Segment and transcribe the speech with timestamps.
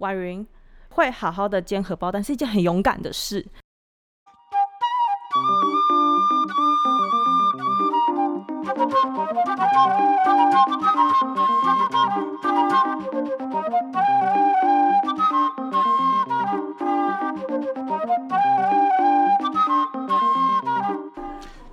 [0.00, 0.46] 婉云
[0.88, 3.46] 会好好的煎荷包蛋是一件很勇敢的事。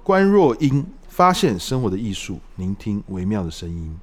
[0.04, 3.98] 关若英，发现生活的艺术，聆听微妙的声音。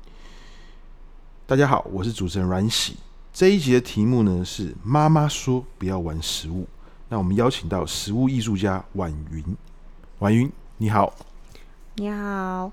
[1.47, 2.97] 大家好，我是主持人阮喜。
[3.35, 6.69] 这一集的题目呢是“妈妈说不要玩食物”。
[7.11, 9.45] 那我们邀请到食物艺术家婉云。
[10.21, 11.13] 婉云，你好。
[11.97, 12.71] 你好。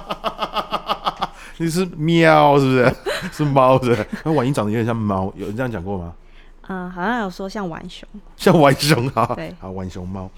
[1.58, 2.96] 你是喵是不是？
[3.36, 4.06] 是猫是不是？
[4.24, 6.14] 那婉云长得有点像猫，有人这样讲过吗？
[6.68, 8.08] 嗯，好像有说像浣熊。
[8.38, 9.26] 像浣熊啊？
[9.36, 10.30] 对，好，浣熊猫。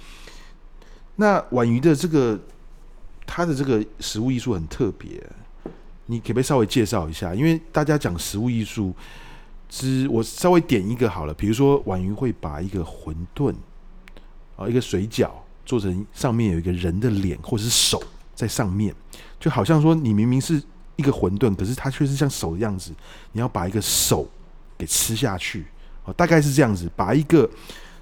[1.14, 2.36] 那婉云的这个，
[3.24, 5.22] 他的这个食物艺术很特别。
[6.06, 7.34] 你可不可以稍微介绍一下？
[7.34, 8.92] 因为大家讲食物艺术，
[9.68, 11.32] 之我稍微点一个好了。
[11.32, 13.54] 比如说，婉瑜会把一个馄饨
[14.56, 15.30] 啊，一个水饺
[15.64, 18.02] 做成上面有一个人的脸或是手
[18.34, 18.94] 在上面，
[19.40, 20.62] 就好像说你明明是
[20.96, 22.92] 一个馄饨，可是它却是像手的样子，
[23.32, 24.28] 你要把一个手
[24.76, 25.64] 给吃下去
[26.04, 27.48] 啊，大概是这样子，把一个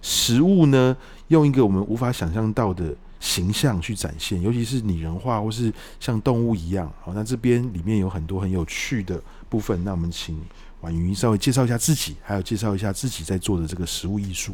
[0.01, 0.97] 食物呢，
[1.29, 2.95] 用一个我们无法想象到的。
[3.23, 6.93] 形象去展现，尤其是拟人化或是像动物一样。
[7.01, 9.85] 好，那这边里面有很多很有趣的部分。
[9.85, 10.43] 那我们请
[10.81, 14.53] 婉云稍微介绍一下自己，还有介绍一下自己在做的这个食物艺术。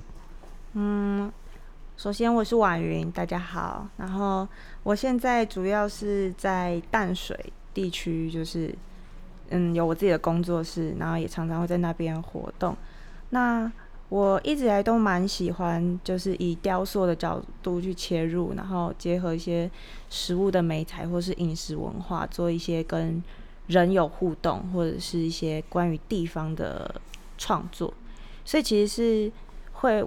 [0.74, 1.32] 嗯，
[1.96, 3.88] 首先我是婉云，大家好。
[3.96, 4.46] 然后
[4.82, 7.34] 我现在主要是在淡水
[7.72, 8.74] 地区，就是
[9.48, 12.76] 嗯有我自己的工作室，然后也常常会在那边活动。
[13.30, 13.72] 那
[14.10, 19.70] 我一直来都蛮喜欢，就是以雕塑的角度去切入，然后结合一些
[20.08, 23.22] 食物的媒材或是饮食文化，做一些跟
[23.66, 26.98] 人有互动或者是一些关于地方的
[27.36, 27.92] 创作。
[28.46, 29.32] 所以其实是
[29.72, 30.02] 会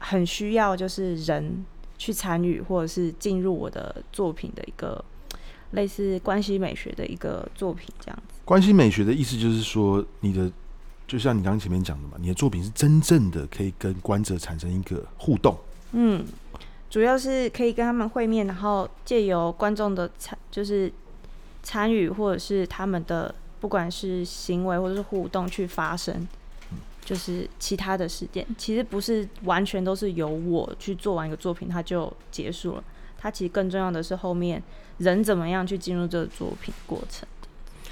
[0.00, 1.64] 很需要就是人
[1.96, 5.04] 去参与或者是进入我的作品的一个
[5.70, 8.40] 类似关系美学的一个作品这样子。
[8.44, 10.50] 关系美学的意思就是说你的。
[11.06, 15.56] 就像你刚刚前面讲的嘛，你的作品是真正的可以跟观者产生一个互动。
[15.92, 16.24] 嗯，
[16.88, 20.90] 主要是可以跟他们会面，然后借由观众的参，就是
[21.62, 26.26] 参与或者是他们的不管是行为或者是互动去发生，
[27.04, 28.44] 就是其他的事件。
[28.56, 32.84] 其实不是完全都是由我去做完一个作品，它就结束了。
[33.18, 34.62] 它其实更重要的是后面
[34.98, 37.28] 人怎么样去进入这个作品过程。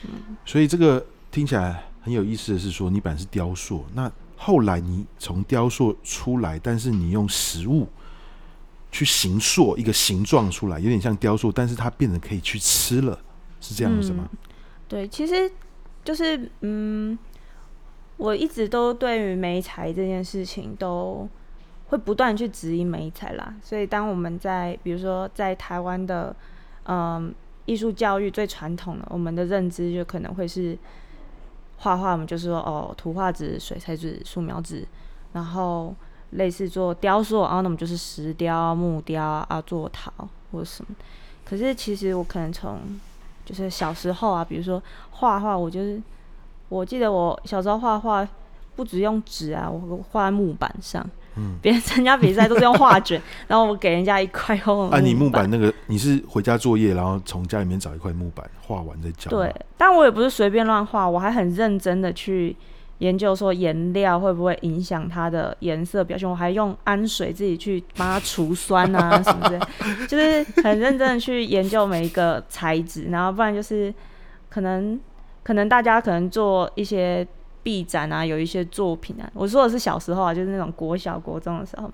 [0.05, 1.85] 嗯，所以这个听起来。
[2.03, 7.87] 很有意思的是说，你本来是雕塑，那后来你从雕塑出来，但是你用食物
[8.91, 13.17] 去形塑一个形状出来，有点像雕塑，但是它变得可以去吃了，
[13.61, 14.29] 是这样子吗？
[14.89, 15.49] 对，其实
[16.05, 17.17] 就是嗯，
[18.17, 21.29] 我一直都对于媒材这件事情都
[21.87, 26.35] 会不断去质疑媒材啦，所以当我们在比如说在台湾的
[26.87, 27.33] 嗯
[27.67, 30.77] 艺术教育最传统的，我们的认知就可能会是。
[31.83, 34.87] 画画，我们就是说哦，图画纸、水彩纸、素描纸，
[35.33, 35.93] 然后
[36.31, 40.13] 类似做雕塑，然后那么就是石雕、木雕啊，做陶
[40.53, 40.95] 或者什么。
[41.45, 42.79] 可是其实我可能从
[43.45, 46.01] 就是小时候啊，比如说画画，我就是
[46.69, 48.27] 我记得我小时候画画
[48.77, 51.05] 不只用纸啊，我画在木板上。
[51.37, 54.89] 嗯，别人参加比赛都是用画卷， 然后我给人家一块厚。
[54.91, 59.31] 啊，你木板那个你是回家作业，然后从家里面找一块木板画完再交。
[59.31, 62.55] 对，但我也不是随便乱画，我还很认真的去
[62.99, 69.59] 研究说颜料会不会影响它的颜色表现，我还用氨水自己去帮它除酸啊 什么的，
[70.07, 73.93] 就是很认真的去研究每一个材质，然后不然就是
[74.51, 75.01] 可能
[75.43, 77.27] 可能大家可能做一些。
[77.63, 81.91] 毕展啊，有一些作品啊，我说的是小时候啊，就是那种国小国中的时候，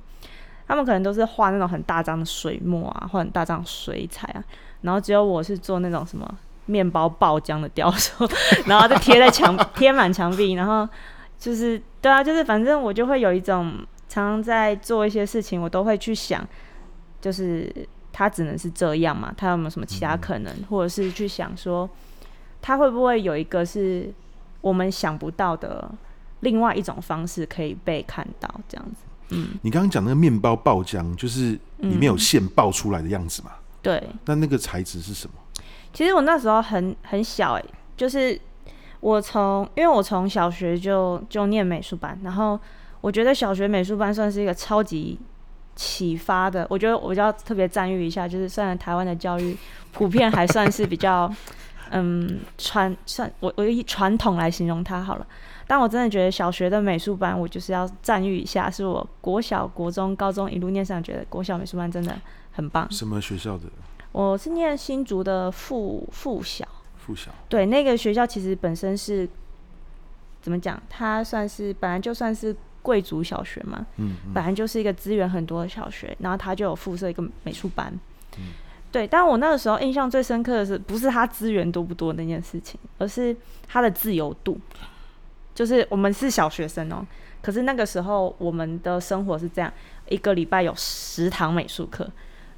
[0.67, 4.43] 他们可能都是画那种很大张的水墨啊，画很大张水彩啊，
[4.83, 6.27] 然后只有我是做那种什么
[6.67, 8.27] 面包爆浆的雕塑，
[8.67, 10.89] 然后就贴在墙 贴满墙壁，然后
[11.39, 13.75] 就是对啊，就是反正我就会有一种
[14.09, 16.47] 常常在做一些事情，我都会去想，
[17.21, 17.71] 就是
[18.13, 21.89] 他只能是这样嘛，他有没有什么其他可能，或者是去想说，
[22.63, 24.11] 他会不会有一个是。
[24.61, 25.91] 我们想不到的
[26.41, 28.97] 另外一种方式可以被看到，这样子。
[29.31, 33.51] 嗯，你刚刚讲那个面包爆浆，就是里面有馅爆出来的样子嘛？
[33.55, 34.09] 嗯、对。
[34.25, 35.35] 那那个材质是什么？
[35.93, 38.41] 其实我那时候很很小哎、欸，就是
[39.01, 42.59] 我从因为我从小学就就念美术班，然后
[43.01, 45.19] 我觉得小学美术班算是一个超级
[45.77, 46.67] 启发的。
[46.71, 49.57] 我觉得我就要特别赞誉一下，就是虽然台湾的教育
[49.93, 51.31] 普遍还算是比较。
[51.91, 55.27] 嗯，传算我我以传统来形容它好了，
[55.67, 62.15] 但我真的觉得小学的美术班，我就是要赞誉一下，是我国小、国中、高中一路念上，觉得国小美术班真的
[62.53, 62.91] 很棒。
[62.91, 63.65] 什么学校的？
[64.13, 66.67] 我是念新竹的附附小。
[66.97, 67.31] 附小。
[67.49, 69.29] 对，那个学校其实本身是
[70.41, 70.81] 怎么讲？
[70.89, 77.93] 它算是本来就算是贵族小学嘛，嗯，嗯，本来就是一个资源很多的小学，然后它就有附设一个美术班。
[78.39, 78.45] 嗯
[78.91, 83.37] 对，但我那个时候印象最深刻的是，不是他资源多不多那件事情，而是
[83.67, 84.59] 他的自由度。
[85.55, 87.05] 就是我们是小学生哦，
[87.43, 89.71] 可是那个时候我们的生活是这样：
[90.09, 92.09] 一个礼拜有十堂美术课，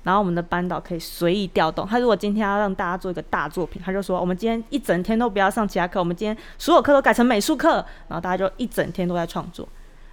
[0.02, 1.86] 然后我们的班导可以随意调动。
[1.86, 7.84] 他如果今天要让大家做一个大作品，他就说：我们今天一整天都不要上其他课，我们今天所有课都改成美术课。
[8.08, 9.66] 然后大家就一整天都在创作。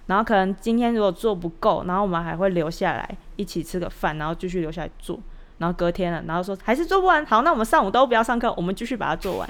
[0.06, 5.20] 然后可能今天如果做不够，然后我们还会留下来一起吃个饭，然后继续留下来做。
[5.58, 9.48] 然后隔天了，然后说还是做不完，好，那我们上午都不要上课，我们继续把它做完。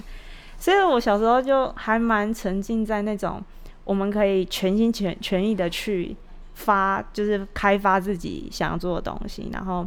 [0.59, 3.41] 所以我小时候就还蛮沉浸在那种
[3.85, 6.17] 我们可以全心全全意的去
[6.55, 9.87] 发，就是开发自己想要做的东西，然后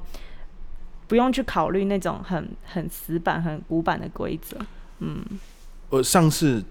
[1.07, 4.57] 不用去考虑那种很很死板、很古板的规则。
[4.99, 5.21] 嗯，
[5.89, 6.63] 我上次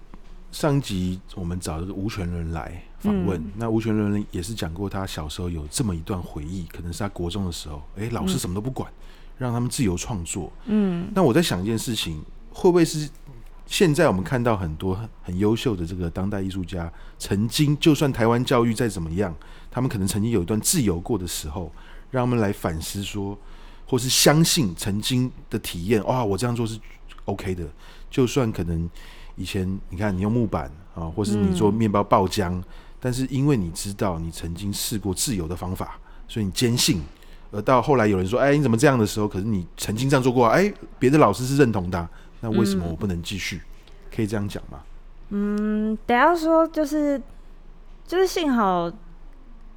[0.51, 8.89] 上集我们找这个吴权伦来访问，嗯、那吴权人也是讲过他小时候有这么一段回忆，可能是他国中的时候，哎，老师什么都不管。
[8.89, 8.95] 嗯
[9.41, 10.53] 让他们自由创作。
[10.65, 13.09] 嗯，那我在想一件事情，会不会是
[13.65, 19.35] 现在我们看到很多很优秀的这个当代艺术家，曾经就算台湾教育再怎么样，
[19.71, 21.71] 他们可能曾经有一段自由过的时候，
[22.11, 23.35] 让他们来反思说，
[23.87, 26.05] 或是相信曾经的体验。
[26.05, 26.79] 哇，我这样做是
[27.25, 27.67] OK 的。
[28.11, 28.87] 就算可能
[29.35, 32.63] 以前你看你用木板啊，或是你做面包爆浆，嗯，
[32.99, 37.01] 但是因为你知道你曾经试过自由的方法，所以你坚信。
[37.51, 39.27] 而到后来有人说：“哎，你怎么这样的时候？
[39.27, 40.53] 可是你曾经这样做过啊？
[40.55, 42.07] 哎，别的老师是认同的，
[42.39, 43.57] 那为什么我不能继续？
[43.57, 43.61] 嗯、
[44.15, 44.79] 可以这样讲吗？”
[45.29, 47.21] 嗯，等下说就是
[48.05, 48.91] 就是幸好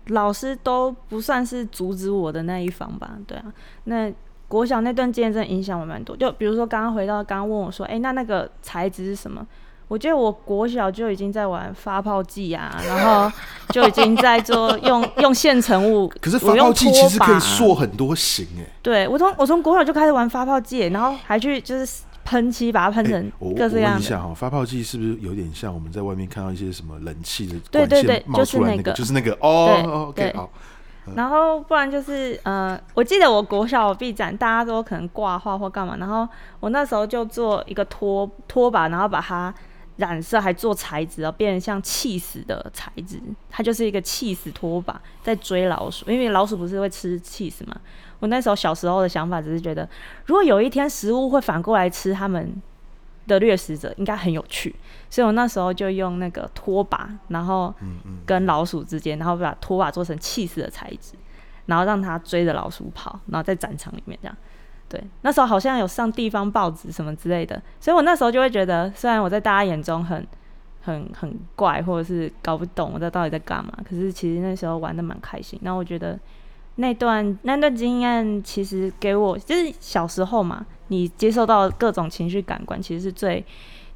[0.08, 3.12] 老师都不算是阻止我的那一方吧？
[3.26, 3.52] 对啊，
[3.84, 4.12] 那
[4.46, 6.16] 国小那段经验真的影响我蛮多。
[6.16, 9.46] 就比如说刚刚回到刚刚问我说：“哎，那那个材质是什么？”
[9.86, 13.30] 我觉得我国小就已经在玩发泡剂啊，然后
[13.68, 16.08] 就已经在做用用现成物。
[16.20, 18.66] 可是发泡剂其实可以塑很多型哎。
[18.82, 23.90] 对，我从我从国小就开始玩发泡剂，然后还去就是喷漆把它喷成各式各样的。
[23.90, 27.54] 我问一下哈，发泡剂是不是有点像我们在外面看到一些什么冷气的？
[27.70, 30.12] 对对对，就是那个，就是那个哦。
[30.14, 30.50] 对，OK，好。
[31.14, 36.26] 然后不然就是呃，我记得我国小毕展，大家都可能挂画或干嘛，然后
[36.60, 39.54] 我那时候就做一个拖拖把，然后把它。
[39.96, 47.76] 染色还做材质啊，变成像气死的材质，它就是一个气死拖把在追老鼠，因为老鼠不是会吃气死嘛。
[48.18, 49.88] 我那时候小时候的想法只是觉得，
[50.26, 52.60] 如果有一天食物会反过来吃它们
[53.26, 54.74] 的掠食者，应该很有趣。
[55.10, 57.72] 所以我那时候就用那个拖把，然后
[58.26, 61.12] 跟老鼠之间，然后把拖把做成气死的材质，
[61.66, 64.36] 然后让它追着老鼠跑，然后在展场里面这样。
[64.94, 70.24] 对，那时候好像有上地方报纸什么之类的，所以我那时候就会觉得，虽然我在大家眼中很、
[70.82, 75.58] 很、很怪，或者是搞不懂我在到底在干嘛，可是其实那时候玩得蛮开心。
[75.62, 76.16] 那我觉得
[76.76, 83.44] 那段那段经验，其实给我就是小时候嘛，你接受到各种情绪感官，其实是最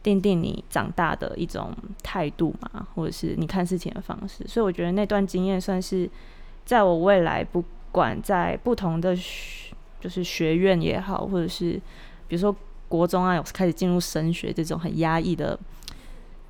[0.02, 1.72] 奠定你长大的一种
[2.02, 4.44] 态度嘛，或者是你看事情的方式。
[4.48, 6.10] 所以我觉得那段经验算是
[6.64, 7.62] 在我未来不
[7.92, 9.16] 管在不同的。
[10.00, 11.72] 就是学院也好，或者是
[12.28, 12.54] 比如说
[12.88, 15.58] 国中啊，有开始进入升学这种很压抑的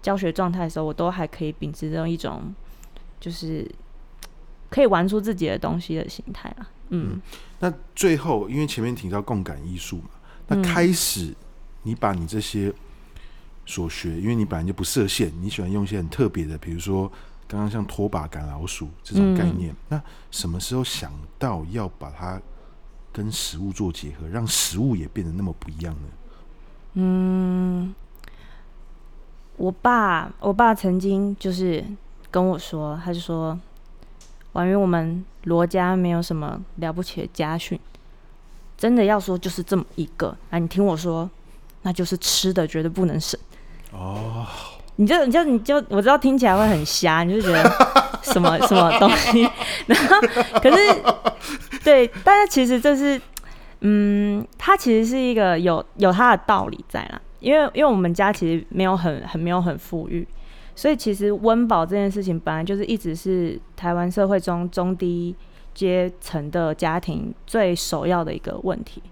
[0.02, 2.54] 教学状态的时候，我都还可以秉持这种一种
[3.18, 3.68] 就是
[4.70, 6.70] 可以玩出自己的东西的心态啊。
[6.90, 7.22] 嗯，嗯，
[7.58, 10.10] 那最后因为前面提到共感艺术嘛，
[10.46, 11.34] 那开始
[11.82, 12.72] 你把你这些
[13.66, 17.10] 所学，嗯、因为你本来就不设限，你喜欢用一些很特别的，比如说
[17.46, 22.40] 刚刚像拖把赶老鼠这种概念，嗯、那什么时候想到要把它
[23.18, 26.08] 跟食物做结合，让食物也变得那么不一样呢？
[26.94, 27.92] 嗯，
[29.56, 31.84] 我爸，我爸曾经就是
[32.30, 33.58] 跟我说，他就说，
[34.52, 37.76] 婉瑜，我们罗家没有什么了不起的家训，
[38.76, 40.36] 真的要说就是这么一个。
[40.50, 41.28] 啊，你听我说，
[41.82, 43.38] 那就是吃的绝对不能省。
[43.90, 44.46] 哦，
[44.94, 47.68] 你就你就你就我知道听起来会很瞎，你就觉得
[48.32, 49.48] 什么 什么东西，
[49.86, 50.16] 然后
[50.62, 50.78] 可是。
[51.84, 53.18] 对，但是其实这是，
[53.80, 57.18] 嗯，它其实是一个有有它的道理在啦。
[57.40, 60.26] 因为因为我们家其实没有很很没有很富裕，
[60.74, 65.34] 所以其实温饱这件事情本来就是一直是台湾社会中中低
[65.72, 69.02] 阶层的家庭最首要的一个问题。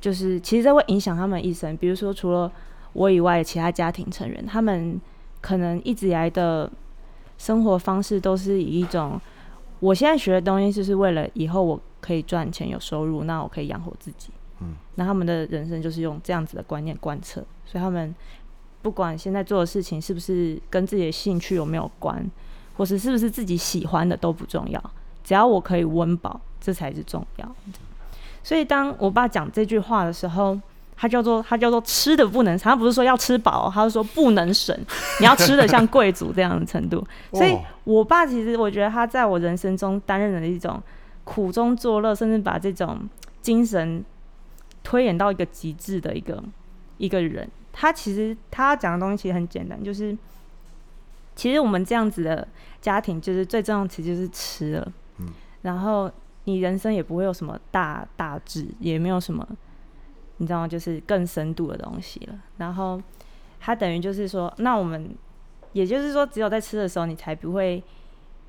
[0.00, 1.76] 就是其实这会影响他们一生。
[1.76, 2.52] 比如说，除了
[2.92, 5.00] 我以外的其他家庭成员，他们
[5.40, 6.70] 可能一直以来的
[7.40, 9.18] 生活方式都是以一种，
[9.78, 14.28] 我现在学的东西就是为了以后我可以赚钱有收入，那我可以养活自己。
[14.60, 18.14] 嗯，那他们的人生就是用这样子的观念贯彻，所以他们
[18.82, 22.30] 不管现在做的事情是不是跟自己的兴趣有没有关，
[22.76, 24.90] 或是是不是自己喜欢的都不重要，
[25.24, 27.78] 只要我可以温饱，这才是重要的。
[28.42, 30.60] 所以当我爸讲这句话的时候，
[31.00, 34.78] 他叫做他叫做吃的不能，他不是说要吃饱，他是说不能省，
[35.18, 37.02] 你要吃的像贵族这样的程度。
[37.32, 40.78] 所以我爸其实我觉得他在我人生中担任了一种
[41.24, 43.08] 苦中作乐，甚至把这种
[43.40, 44.04] 精神
[44.82, 46.42] 推演到一个极致的一个
[46.98, 47.48] 一个人。
[47.72, 50.14] 他其实他讲的东西其实很简单，就是
[51.34, 52.46] 其实我们这样子的
[52.82, 55.28] 家庭，就是最重要的其实就是吃了，嗯，
[55.62, 56.10] 然后。
[56.44, 59.46] 你人生也不会有什么大大志，也没有什么，
[60.40, 60.66] 你知道吗？
[60.66, 62.34] 就是更深度的东西了。
[62.56, 63.00] 然后
[63.60, 65.14] 他等于就是说，那我们
[65.74, 67.82] 也就是说，只有在吃的时候，你才不会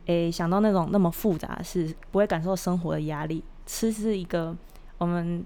[0.05, 3.43] 诶、想到那种那么复杂的事，不会感受生活的压力。
[3.65, 4.55] 吃是一个
[4.97, 5.45] 我们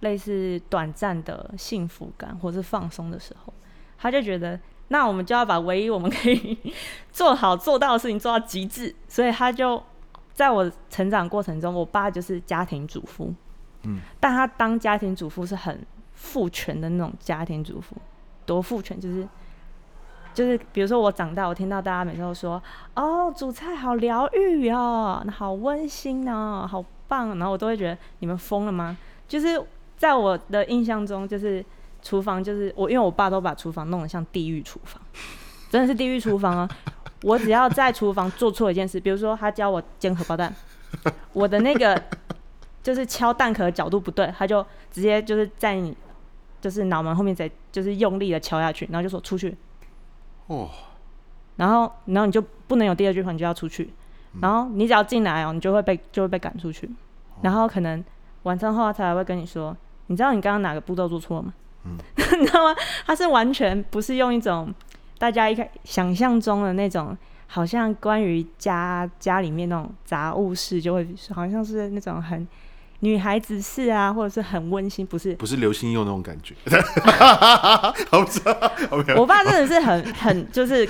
[0.00, 3.52] 类似短暂的幸福感或是放松的时候，
[3.98, 6.58] 他就觉得，那我们就要把唯一我们可以
[7.12, 9.82] 做好做到的事情做到极致，所以他就。
[10.34, 13.32] 在我成长过程中，我爸就是家庭主妇，
[14.20, 17.96] 但他当家庭主妇是很父权的那种家庭主妇，
[18.46, 19.26] 多父权就是
[20.32, 22.60] 就是，比如说我长大，我听到大家每次都说，
[22.94, 28.96] 哦，煮菜好疗愈哦，好温馨哦，好棒，然后我都会觉得你们疯了吗？
[29.28, 29.62] 就是
[29.96, 31.64] 在我的印象中，就是
[32.02, 35.00] 厨房就是我，因为我爸都把厨房弄得像地狱厨房，
[35.70, 36.68] 真的是地狱厨房啊。
[37.22, 40.54] 我只要在厨房做错一件事，比如说他教我煎荷包蛋，
[41.32, 42.02] 我的那个
[42.84, 45.96] 就是敲蛋壳的角度不对，他就直接就是在你
[46.60, 49.56] 就是脑门后面再就是用力的敲下去，然后就说出去。
[50.46, 50.70] 哦。
[51.56, 53.90] 然后，然后你就不能有第二句话，你就要出去。
[54.40, 56.88] 然后你只要进来哦，你就会被就会被赶出去。
[57.40, 58.04] 然后可能
[58.42, 59.76] 晚餐后他才会跟你说，
[60.08, 61.54] 你知道你刚刚哪个步骤做错了吗？
[61.84, 61.96] 嗯。
[62.38, 62.76] 你知道吗？
[63.06, 64.72] 他是完全不是用一种。
[65.16, 72.46] 大家一开想象中的那种，好像关于家家里面那种杂物室，就会好像是那种很
[73.04, 75.34] 女孩子是啊，或者是很温馨，不是？
[75.34, 76.54] 不是流星用那种感觉。
[79.14, 80.88] 我爸真的是很很就是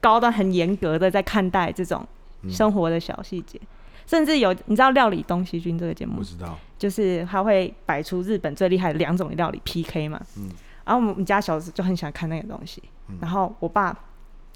[0.00, 2.04] 高端、很严格的在看待这种
[2.50, 3.66] 生活的小细节，嗯、
[4.08, 6.16] 甚至有你知道《料理东西君》这个节目？
[6.16, 10.20] 不知道，就是他会摆出日本最厉害的两种料理 PK 嘛。
[10.36, 10.50] 嗯。
[10.84, 12.82] 然后我们家小时就很喜欢看那个东西。
[13.08, 13.96] 嗯、然后我爸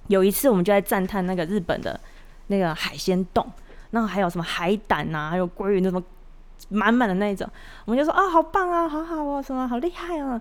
[0.08, 2.00] 有一次，我们就在赞叹那个日本的
[2.48, 3.48] 那个海鲜冻，
[3.92, 6.02] 然后还有什么海胆啊，还有鲑鱼那种
[6.68, 7.48] 满满的那一种，
[7.84, 10.40] 我们就说啊，好棒啊，好好哦，什么好厉害啊。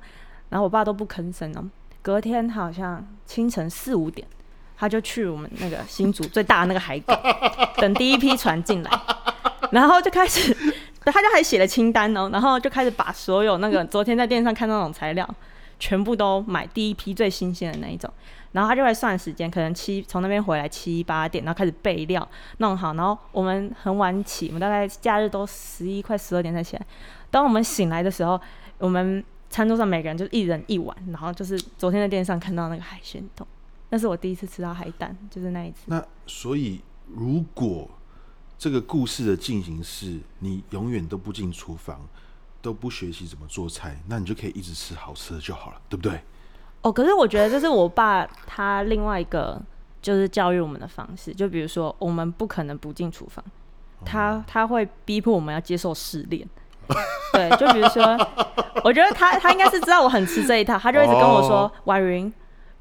[0.49, 1.63] 然后我爸都不吭声哦。
[2.01, 4.27] 隔天好像清晨四五点，
[4.77, 7.19] 他就去我们那个新竹最大的那个海港，
[7.77, 8.91] 等第一批船进来，
[9.71, 10.55] 然后就开始，
[11.05, 15.27] 他就还写了清单哦，然后就开始把所有那个昨天在电视上看到那种材料。
[15.79, 18.11] 全部都买第一批最新鲜的那一种，
[18.51, 26.85] 然后他就会算时间，可能七从那边回来七八点，然后开始备料弄好，然后我们很晚起，我们大概假日都十一快十二点才起来。
[27.31, 28.39] 当我们醒来的时候，
[28.77, 33.47] 我们餐桌上每个人就一人一碗，然后就是昨天在电视上看到那个海鲜冻，
[33.89, 35.83] 那是我第一次吃到海胆，就是那一次。
[35.85, 37.89] 那所以如果
[38.57, 42.01] 这个故事的进行是你永远都不进厨房，
[42.61, 46.21] 都不学习怎么做菜，那你就可以一直吃好吃的就好了，对不对？
[46.81, 49.61] 哦，可是我觉得这是我爸他另外一个
[50.01, 53.43] 就是教育我们的方式，就比如说我们不可能不进厨房，
[54.05, 56.47] 他他会逼迫我们要接受试炼，
[57.33, 58.03] 对，就比如说，
[58.83, 62.31] 我觉得他他应该是知道我很吃这一套，他就一直跟我说婉云。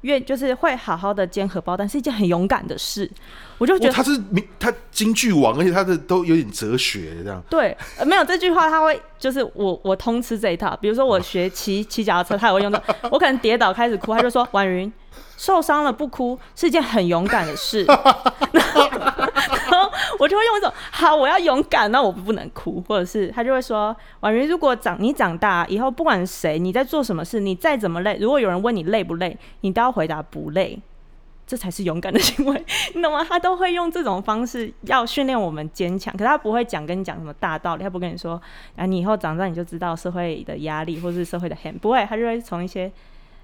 [0.03, 3.11] 愿就是会好好的煎荷包蛋是一件很勇敢的事，
[3.59, 4.19] 我就觉得他是
[4.57, 7.39] 他京剧王，而且他的都有点哲学这样。
[7.47, 12.81] 对，呃、没有这句话他会就是我我通吃这一套，比如说我学骑骑脚踏车，他也会用到。
[13.11, 14.91] 我可能跌倒开始哭，他就说婉云。
[15.35, 17.83] 受伤了不哭是一件很勇敢的事，
[18.51, 19.89] 然后，然后
[20.19, 30.77] 我就会用一种好，我要勇敢，那我不能哭，或者是他就会说婉云，如果长你长大以后，不管谁你在做什么事，你再怎么累，如果有人问你累不累，你都要回答不累，
[31.49, 33.25] 这才是勇敢的行为， 你懂吗？
[33.27, 38.39] 他都会用这种方式要训练我们坚强，可是他不会讲跟你讲什么大道理，他不跟你说
[38.75, 42.91] 啊，你以后长大你就知道社会的压力或是社会的很不会，他就会从一些。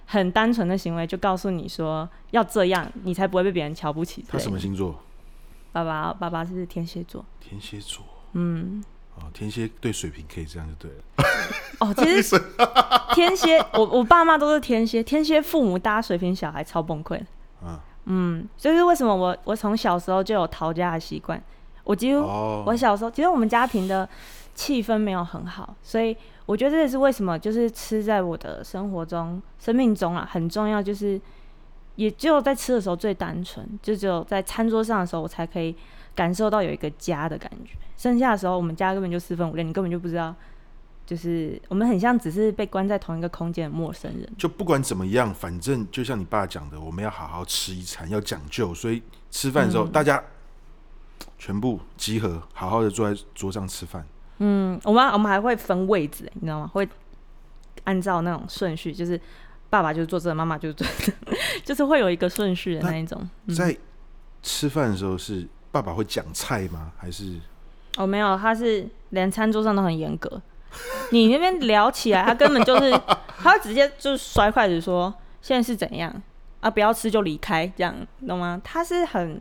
[0.07, 4.23] 很单纯的行为，就告诉你说要这样，你才不会被别人瞧不起。
[4.29, 5.01] 他什么星座？
[5.71, 7.25] 爸爸，爸爸是天蝎座。
[7.39, 8.83] 天蝎座，嗯，
[9.15, 11.03] 哦，天蝎对水瓶可以这样就对了。
[11.81, 12.39] 哦，其实
[13.15, 17.19] 天蝎，我我爸妈都是天蝎，天蝎父母搭水瓶小孩超崩溃。
[17.63, 21.41] 嗯，嗯，所以是为什么我我从小时候就有逃家的习惯。
[21.83, 24.09] 我几乎、哦、我小时候，其实我们家庭的
[24.55, 31.21] 气氛没有很好，所以我觉得这也是为什么，就是吃在我的生活中、生命中啊很重要，就是
[31.95, 35.75] 也只有在吃的时候最单纯，就只有在餐桌上的时候，我才可以
[36.15, 37.75] 感受到有一个家的感觉。
[37.95, 40.33] 剩下的时候，我们家根本就四分五裂，你根本就不知道。
[41.05, 44.27] 就是我们很像只是被关在同一个空间的陌生人。
[44.37, 48.73] 就不管怎么样，反正就像你爸讲的，我们要好好吃一餐，要讲究。
[48.73, 50.23] 所以吃饭的时候，嗯、大家
[51.37, 54.05] 全部集合，好好的坐在桌上吃饭。
[54.39, 56.67] 嗯，我们我们还会分位置，你知道吗？
[56.73, 56.87] 会
[57.83, 59.19] 按照那种顺序，就是
[59.69, 61.13] 爸爸就坐这，妈妈就坐这，
[61.63, 63.29] 就是会有一个顺序的那一种。
[63.45, 63.77] 嗯、在
[64.41, 66.91] 吃饭的时候，是爸爸会讲菜吗？
[66.97, 67.39] 还是？
[67.97, 70.41] 哦，没有，他是连餐桌上都很严格。
[71.11, 72.91] 你那边聊起来，他根本就是，
[73.39, 76.13] 他直接就摔筷子说：“现在是怎样
[76.59, 76.69] 啊？
[76.69, 77.95] 不要吃就离开，这样
[78.27, 79.39] 懂吗？”他是很，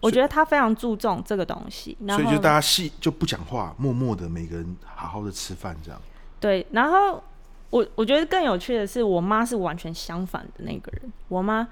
[0.00, 1.96] 我觉得他非常注重这个东西。
[2.08, 6.00] 所以就大家细就不讲话，默默的每个人好好的吃饭这样。
[6.40, 7.22] 对，然后
[7.70, 11.12] 我我觉得更有趣的是，我妈是完全相反的那个人。
[11.28, 11.66] 我妈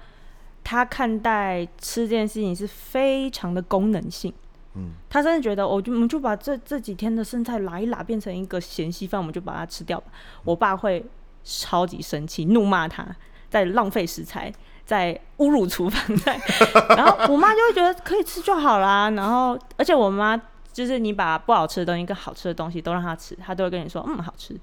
[0.63, 4.33] 她看待吃这件事情是非常的功能性。
[4.75, 10.07] 嗯，他真的觉得，我就我们就把这这几天的剩菜拉一拉，变成一个咸稀饭，我们就把它吃掉吧。
[10.43, 11.05] 我爸会
[11.43, 13.05] 超级生气，怒骂他
[13.51, 14.51] 在浪费食材，
[14.83, 16.41] 在侮辱厨房，在。
[16.97, 19.11] 然后我妈就会觉得可以吃就好啦。
[19.11, 20.35] 然后，而且我妈
[20.71, 24.59] 就是你把不好吃的东西跟好吃的东西都让他吃，他都会跟你说，嗯，好吃。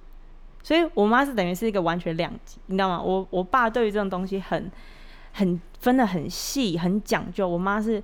[0.64, 3.00] 所以我妈是等于是一个完全两极，你知道吗？
[3.00, 4.68] 我我爸对于这种东西很
[5.34, 7.48] 很分的很细，很讲究。
[7.48, 8.02] 我妈是。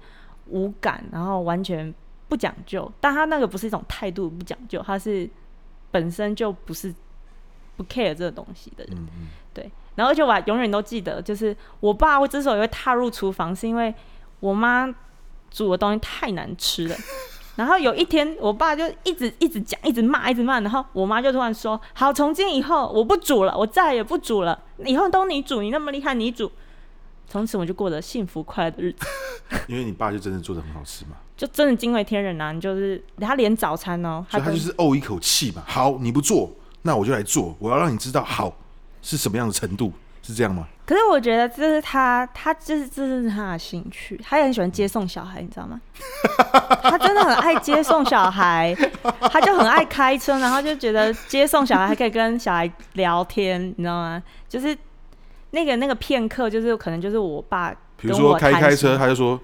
[0.49, 1.93] 无感，然后完全
[2.29, 5.29] 不讲究，但他那个不是一种态度不讲究，他是
[5.91, 6.95] 本身就不是
[7.77, 9.71] 不 care 这个东西的人，嗯嗯对。
[9.95, 13.95] 然后而且我还永远都记得，就是我爸会之所以会踏入厨房，是因为
[14.41, 14.95] 我妈
[15.51, 16.97] 煮的东西太难吃了。
[17.57, 26.53] 然后有一天，我爸就一直一直讲，一直骂，一直骂，然后我妈就突然说：“好，从今以后我不煮了，我再也不煮了，以后都你煮，你那么厉害，你煮。”
[27.29, 29.07] 从此我就过得幸福快乐的日子。
[29.69, 32.53] 因为你爸就真的做的很好吃嘛， 就真的惊为天人啊！
[32.53, 35.63] 你就是他连早餐哦，他就是怄一口气嘛。
[35.67, 36.51] 好，你不做，
[36.83, 37.55] 那我就来做。
[37.59, 38.57] 我要让你知道好
[39.03, 40.67] 是什么样的程度，是这样吗？
[40.85, 45.81] 可是我觉得这是他，他就是这是他的兴趣，他也很喜欢接送小孩，你知道吗？
[46.83, 48.75] 他真的很爱接送小孩，
[49.31, 54.23] 他就很爱开车，然后就觉得接送小孩还可以跟小孩聊天，你知道吗？
[54.49, 54.77] 就是。
[55.57, 59.41] 那个那个片刻，就是可能就是我爸，比如说开开车，他就说：“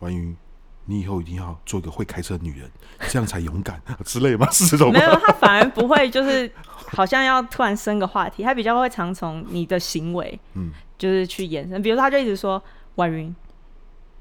[0.00, 0.34] 婉瑜，
[0.86, 2.68] 你以后一定要做一个会开车的女人，
[3.08, 4.90] 这样才勇敢之类吗？”是这种？
[4.90, 6.50] 没有，他反而不会，就是
[6.88, 11.80] 好像要突然生个话题，他比较会常从你的行为，嗯，就是去延伸。
[11.80, 12.60] 比如说，他就一直说
[12.96, 13.32] ：“婉云，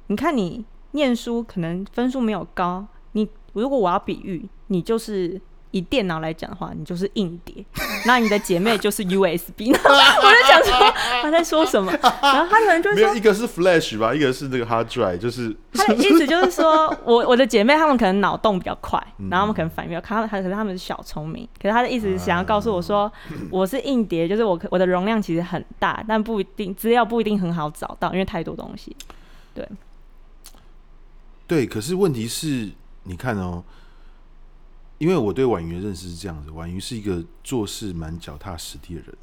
[0.08, 7.65] 你看你念书可能分数没有高，你如果我要比喻，你就是。”以电脑来讲的话，你就是硬碟，
[8.05, 9.71] 那你的姐妹就是 USB。
[9.73, 23.12] 我就想说他在说什么，然后他可能就说没有一个是 Flash 吧，一个是那个 Hard Drive，就是他的意思就是说 我我的姐妹她们可能脑洞比较快，然后她们可能反应比较快，他们可能他们是小聪明，可是他的意思是想要告诉我说
[23.49, 28.95] 我是硬碟，就是我我的容量其实很大，但不一定资料不一定很好找到，因为太多东西。
[29.53, 29.67] 对，
[31.47, 32.69] 对，可是问题是，
[33.03, 33.63] 你看哦。
[35.02, 39.18] 因为我对婉瑜的认识是这样子，婉瑜是一个做事蛮脚踏实地的人。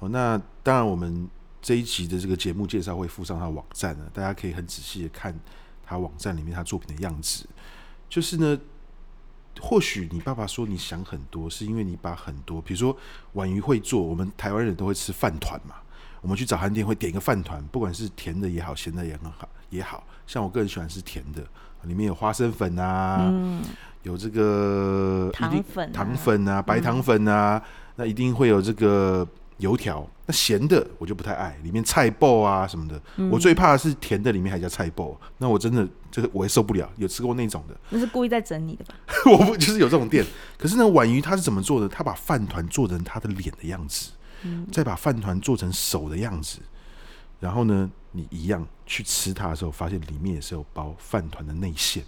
[0.00, 1.26] 哦，那当然，我们
[1.62, 5.34] 这一集的这个节目介绍会附上他网站，大家可以很仔细的看
[5.82, 7.46] 他网站里面他作品的样子。
[8.06, 8.60] 就是呢，
[9.58, 12.94] 或许你爸爸说你想很多，是因为你把很多，比如说
[13.32, 15.76] 婉瑜会做，我们台湾人都会吃饭团嘛，
[16.20, 21.42] 我们去早餐店会点一个饭团，不管是甜的也好，咸的也很好，也好像我个人喜欢吃甜的，
[21.82, 23.26] 里面有花生粉啊。
[23.30, 23.62] 嗯
[24.04, 27.62] 有这个糖粉、啊、糖粉啊，白糖粉啊，嗯、
[27.96, 29.26] 那一定会有这个
[29.58, 30.08] 油条。
[30.24, 32.98] 那咸的我就不太爱，里面菜爆啊什么的。
[33.16, 36.88] 嗯、我最怕的是甜的里面还加菜爆，那我真的这个我也受不了。
[36.96, 37.76] 有吃过那种的？
[37.90, 38.94] 那是故意在整你的吧？
[39.32, 40.24] 我不就是有这种店。
[40.56, 41.88] 可是呢，婉瑜他是怎么做的？
[41.88, 46.58] 他把饭团做成他的脸的样子，嗯、再把饭团做成手的样子，
[47.40, 52.04] 然后呢，你一样去吃它的时候，发现里面也是有包饭团的内馅。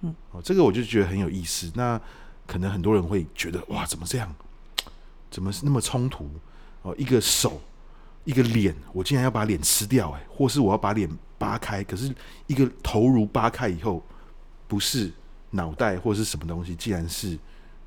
[0.00, 1.72] 嗯，哦，这个我就觉得很有意思。
[1.74, 2.00] 那
[2.46, 4.34] 可能很多人会觉得，哇，怎么这样？
[5.30, 6.30] 怎么是那么冲突？
[6.82, 7.60] 哦，一个手，
[8.24, 11.82] 一个脸，我竟然要把脸吃掉，哎，或是我要把脸扒开？
[11.82, 12.14] 可是
[12.46, 14.02] 一个头颅扒开以后，
[14.68, 15.12] 不是
[15.50, 17.36] 脑袋或是什么东西，竟然是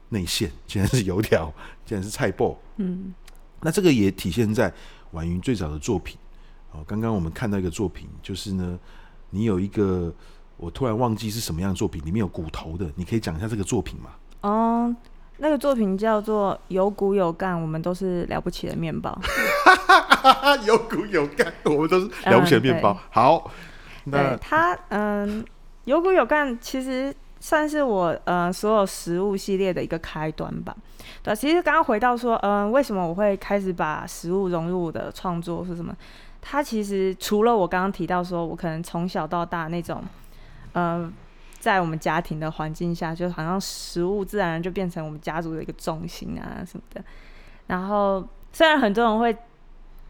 [0.10, 1.52] 内馅，竟然是油条，
[1.86, 2.56] 竟然是菜脯。
[2.76, 3.14] 嗯，
[3.62, 4.72] 那这个也体现在
[5.12, 6.18] 婉云最早的作品，
[6.72, 8.78] 哦，刚刚我们看到一个作品，就是呢，
[9.30, 10.14] 你有一个
[10.58, 14.10] 我突然忘记是什么样的作品，里面有骨头的，你可以讲一下这个作品吗？
[14.42, 14.96] 哦，
[15.38, 19.16] 那个作品叫做《有骨有干》，我们都是了不起的面包。
[20.66, 22.92] 有骨有干，我们都是了不起的面包。
[22.92, 23.52] 嗯、好，
[24.06, 25.44] 那他嗯，
[25.86, 30.74] 有骨有干，其实算是我呃所有食物系列的一个开端吧。
[31.24, 35.94] 对，其实刚刚回到说，嗯、为什么我会开始把食物融入我的创作是什么？
[36.40, 40.04] 它其实除了我刚刚提到说，我可能从小到大那种，
[40.74, 41.12] 呃，
[41.60, 47.04] 在我们家庭的环境下，就好像食物自然而然就变成我们家族的一个重心啊什么的。
[47.68, 49.36] 然后虽然很多人会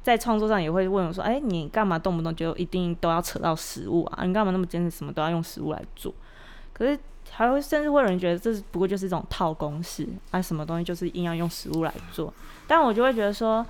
[0.03, 4.25] 在创作上也会问我说，哎，你干嘛动不动就一定都要扯到食物啊？
[4.25, 6.13] 你干嘛那么坚持什么都要用食物来做？
[6.73, 6.97] 可是
[7.31, 12.33] 还会甚至会有人觉得这是不过就是这种套公式啊，什么东西就是硬要用食物来做。
[12.67, 13.65] 但我就会觉得说。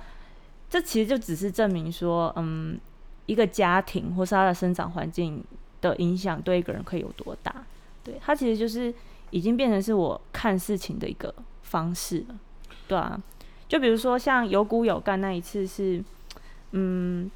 [0.72, 2.80] 这其实就只是证明说，嗯，
[3.26, 5.44] 一个家庭或是他的生长环境
[5.82, 7.54] 的影响对一个人可以有多大。
[8.02, 8.94] 对，他其实就是
[9.28, 12.34] 已经变成是我看事情的一个方式了，
[12.88, 13.20] 对啊。
[13.68, 16.02] 就比如说像有骨有干那一次是，
[16.70, 17.30] 嗯，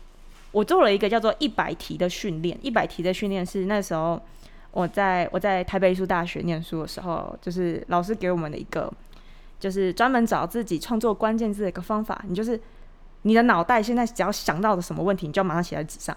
[0.52, 2.58] 我做了一个叫做一百题的训练。
[2.62, 4.18] 一百题的训练是那时候
[4.76, 8.92] 我在我在台北艺术大学念书的时候，就是老师给我们的一个，
[9.58, 12.22] 就是专门找自己创作关键字的一个方法。
[12.28, 12.60] 你就是。
[13.22, 16.16] 你的脑袋现在只要想到的什么问题，你就马上写在纸上，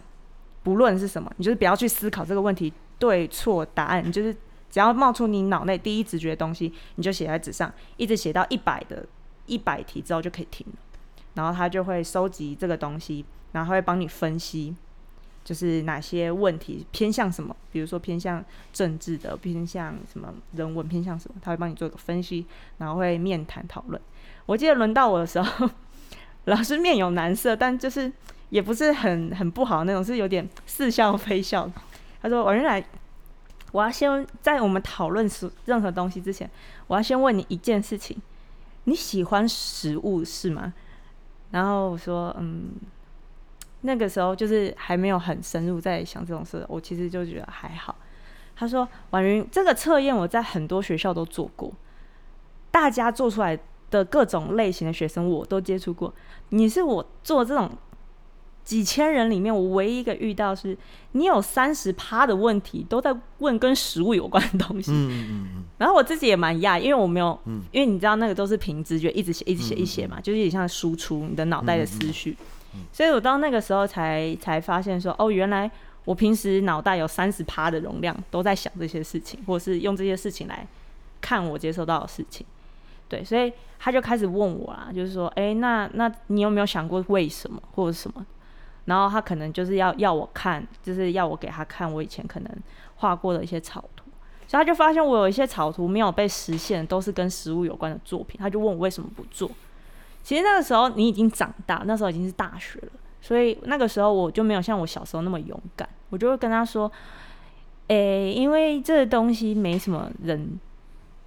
[0.61, 4.31] 不论是什么，你就是不要去思考这个问题对错答案，你就是
[4.69, 9.03] 只要冒出你脑内第一直觉的东西，你就写在纸上，一直写到一百的
[9.47, 10.73] 一百题之后就可以停了。
[11.33, 14.75] 然后他就会收集这个东西，然后会帮你分析，
[15.43, 22.45] 就是哪些问题偏向什么，比如说偏向政治的，偏向什么人文，偏向什么，他会帮你做一个分析，
[22.77, 24.01] 然后会面谈讨论。
[24.45, 25.69] 我记得轮到我的时候。
[26.45, 28.11] 老师面有难色，但就是
[28.49, 31.69] 也不是很很不好那种，是有点似笑非笑。
[32.21, 32.83] 他说：“我原来
[33.71, 35.29] 我要先在我们讨论
[35.65, 36.49] 任何东西之前，
[36.87, 38.19] 我要先问你一件事情：
[38.85, 40.73] 你喜欢食物是吗？”
[41.51, 42.71] 然后我说：“嗯，
[43.81, 47.95] 那个时候就是还没有很深入在想这种事，我其实就觉得还好。”
[48.55, 51.71] 他说：“婉云，这个测验我在很多学校都做过，
[52.71, 53.59] 大家做出来。”
[53.91, 56.13] 的各种类型的学生我都接触过，
[56.49, 57.67] 你是我做这种
[58.63, 60.77] 几千人里面我唯一一个遇到是，
[61.13, 64.91] 你有三十趴的问题都在问跟食物有关的东西。
[64.91, 65.63] 嗯嗯嗯。
[65.79, 72.37] 然后我自己也蛮讶异，因为我没有，嗯，因为你知道那个都是凭直觉一直写一直写一写嘛，就是有点像输出你的脑袋的思绪。
[72.91, 75.69] 所以我到那个时候才才发现说，哦，原来
[76.05, 80.65] 我平时脑袋有三十趴的容量都在想这些事情，或者是用这些事情来
[81.21, 82.45] 看我接收到的事情。
[83.07, 88.25] 对，所以他就开始问我啦，就是说，哎，那那你有没有想过为什么或者什么？
[88.85, 92.51] 然后他可能就是要要我看，就是要我给他看我以前可能
[92.95, 94.05] 画过的一些草图，
[94.47, 99.49] 所以他就发现我有一些草图没有被实现，都是跟食物有关的作品，他就问我为什么不做。
[100.23, 106.91] 其实那个时候你已经长大，那时候已经是大学了，所以那个时候我就没有像我小时候那么勇敢，我就会跟他说，
[107.87, 107.95] 哎，
[108.35, 110.59] 因为这个东西没什么人。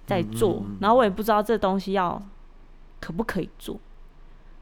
[0.05, 2.21] 在做，然后我也不知道这东西要
[2.99, 3.79] 可不可以做，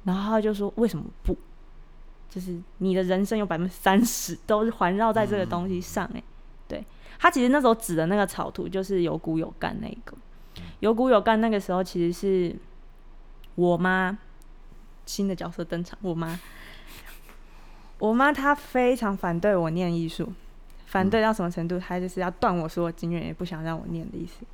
[0.03, 1.35] 然后他就说为什么不？
[2.29, 6.21] 就是你的人生有百分之三十都是环绕在这个东西上哎，
[6.67, 6.85] 对，
[7.17, 10.15] 他其实那时候指的那个草图就是有骨有干那个，
[10.79, 12.55] 有骨有干那个时候其实是
[13.55, 14.17] 我妈
[15.05, 16.39] 新的角色登场，我妈，
[17.99, 20.31] 我妈她非常反对我念艺术，
[20.85, 21.79] 反对到什么程度？
[21.79, 24.45] 她就是要断我所有经验，也不想让我念的意思。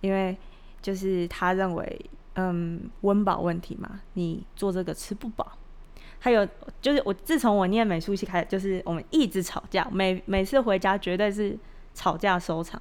[0.00, 0.36] 因为
[0.82, 5.52] 就是他认为，嗯，温饱问题嘛，你做这个吃不饱。
[6.18, 6.46] 还有
[6.80, 11.58] 就是我自从我念美术系开始，就是我们一直吵架，每每次回家绝对是
[11.94, 12.80] 吵架收场。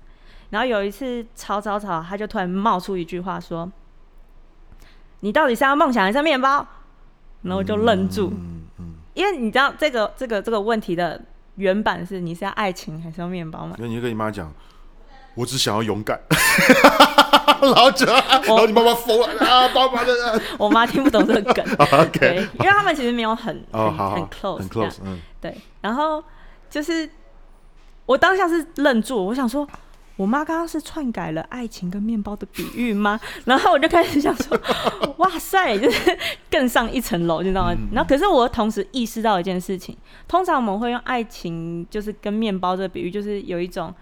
[0.49, 3.71] 然后有一次吵吵吵，他就突然冒出一句话说
[5.23, 6.65] ：“你到底是要梦想还是面包？”
[7.43, 11.19] 然后就愣住，嗯嗯，因为你知道这个这个这个问题的
[11.55, 13.75] 原版是你是要爱情还是要面包嘛？
[13.79, 14.51] 那你就跟你妈讲。
[15.35, 16.19] 我只想要勇敢，
[17.61, 19.67] 老者，然后你妈妈疯了啊！
[19.73, 20.13] 爸爸的，
[20.59, 25.57] 我妈听不懂这个梗， OK，因为他们其实没有很很很 close，很 close，嗯，对。
[25.81, 26.23] 然后
[26.69, 27.09] 就是
[28.05, 29.67] 我当下是愣住，我想说，
[30.15, 33.19] 我妈刚刚是篡改了爱情跟面包的比喻吗？
[33.45, 34.59] 然后我就开始想说，
[35.17, 36.17] 哇塞，就是
[36.51, 37.75] 更上一层楼，你知道吗？
[37.91, 39.97] 然后可是我同时意识到一件事情，
[40.27, 43.93] 通常我们会用爱情就是跟面包这个比喻，就是有一种。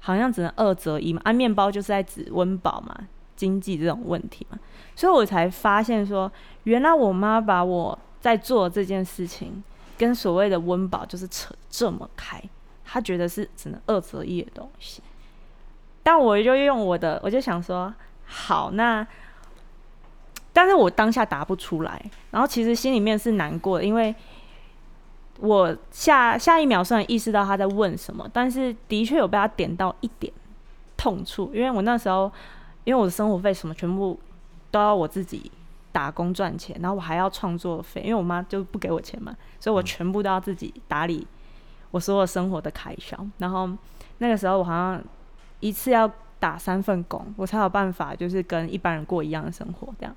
[0.00, 2.96] 好像只能二择一嘛，啊，面包就是在指温饱嘛，
[3.34, 4.56] 经济这种问题嘛，
[4.94, 6.30] 所以我才发现说，
[6.62, 9.62] 原来我妈把我在做这件事情
[9.98, 12.40] 跟所谓的温饱就是扯这么开，
[12.84, 15.02] 她觉得是只能二择一的东西。
[16.10, 17.92] 但我就用我的，我就想说，
[18.24, 19.06] 好，那，
[20.54, 24.14] 但是我当下答不出来，然后其实心里面是难过的，因为
[25.38, 30.32] 我下下一秒虽然意识到他在问什么，但是的确有被他点到一点
[30.96, 32.32] 痛处，因为我那时候，
[32.84, 34.18] 因为我的生活费什么全部
[34.70, 35.52] 都要我自己
[35.92, 41.26] 打工赚钱，然后我还要创作费，因为我妈就不给我钱嘛，所以我全部都要自己打理
[41.90, 43.68] 我所有生活的开销，然后
[44.16, 45.04] 那个时候我好像。
[45.60, 50.14] 一次要打三份工，我才有办法，就是跟一般人过一样的生活，这样。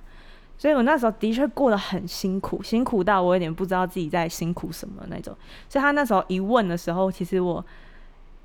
[0.57, 5.35] 所以我那时候的确过得很辛苦，辛苦到我有点不知道自己在辛苦什么那种。
[5.67, 7.65] 所以他那时候一问的时候，其实我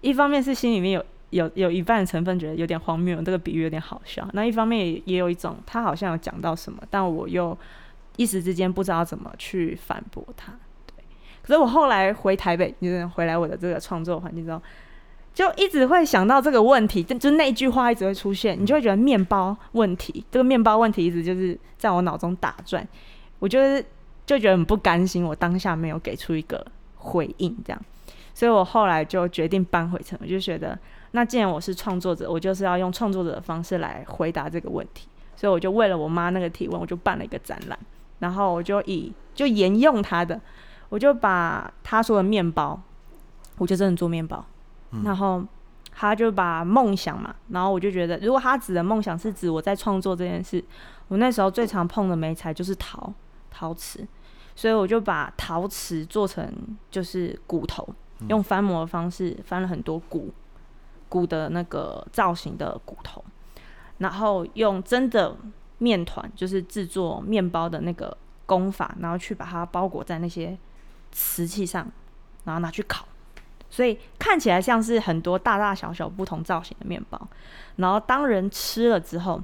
[0.00, 7.56] 一方面是心里面有有有一半成分觉得有点荒谬，这个比喻有点好笑；那一方面也也有一种他好像有讲到什么，但我又
[8.16, 10.54] 一时之间不知道怎么去反驳他。
[10.87, 11.04] 对。
[11.42, 14.59] 可是我后来回台北，就是回来我的这个创作环境中。
[15.37, 22.88] 就一直会想到这个问题，就就那句话一直会出现，你就会觉得面包问题，这个面包问题一直就是在我脑中打转，
[23.38, 23.85] 我就是
[24.25, 27.79] 就觉得很不甘心，我当下没有给出一个回应，这样，
[28.33, 30.79] 所以我后来就决定搬回城，我就觉得，
[31.11, 37.79] 那既然我是创作者，我就是要用创作者的方式来回答这个问题，所以我就为了我妈那个提问，我就办了一个展览，
[38.20, 40.40] 然后我就以就沿用她的，
[40.88, 42.81] 我就把她说的面包，
[43.59, 44.42] 我就真的做面包。
[45.05, 45.44] 然后
[45.92, 50.62] 他就把梦想嘛，然后我就觉得，如果他指的梦想是指我在创作这件事，
[51.09, 53.12] 我那时候最常碰的媒材就是陶
[53.51, 54.07] 陶瓷，
[54.55, 56.53] 所以我就把陶瓷做成
[56.90, 57.88] 就是骨头，
[58.29, 60.33] 用翻模的方式翻了很多骨
[61.09, 63.25] 骨的那个造型的骨头，
[63.99, 65.37] 然后用真的
[65.79, 70.59] 面团，就是制作面包的那个工法，然后去把它包裹在那些
[71.12, 71.90] 瓷器上，
[72.44, 73.07] 然后拿去烤。
[73.70, 77.20] 所以看起来像是很多大大小小不同造型的面包，
[77.76, 79.42] 然后当人吃了之后，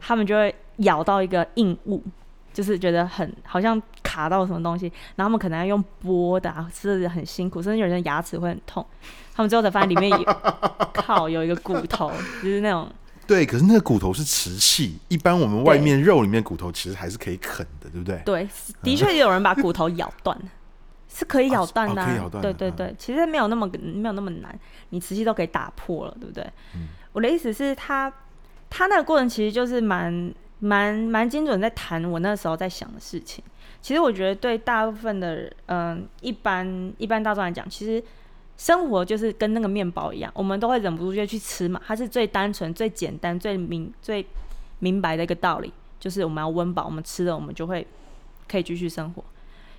[0.00, 2.02] 他们就会咬到一个硬物，
[2.52, 8.84] 就是觉得很好像卡到什么东西，然后他们可能要用剥的，啊，吃的很辛苦，甚至有人牙齿会很痛。
[9.34, 10.24] 他们最后才发现里面有
[10.92, 12.10] 靠有一个骨头，
[12.42, 12.90] 就是那种
[13.24, 18.20] 对，可是那个骨头是瓷器，一般我们外面肉里面骨头其实还是可以啃的，对不对？
[18.24, 18.48] 对，
[18.82, 20.36] 的确有人把骨头咬断。
[21.08, 24.58] 是可以咬断的，啊对对对，其实没有那么没有那么难，
[24.90, 26.44] 你瓷器都可以打破了，对不对？
[26.74, 28.12] 嗯、我的意思是他，
[28.68, 33.42] 他那个过程其实就是蛮蛮蛮精准，在谈我那时候在想的事情。
[33.80, 38.02] 其实我觉得对大部分的嗯一般一般大众来讲，其实
[38.56, 44.26] 生活就是跟那个面包一样，我们都会忍不住就去吃嘛，它是最单纯、最简单、最明最
[44.80, 47.86] 明白的一个道理，就是我们要温饱，我们吃了我们就会
[48.46, 49.24] 可以继续生活。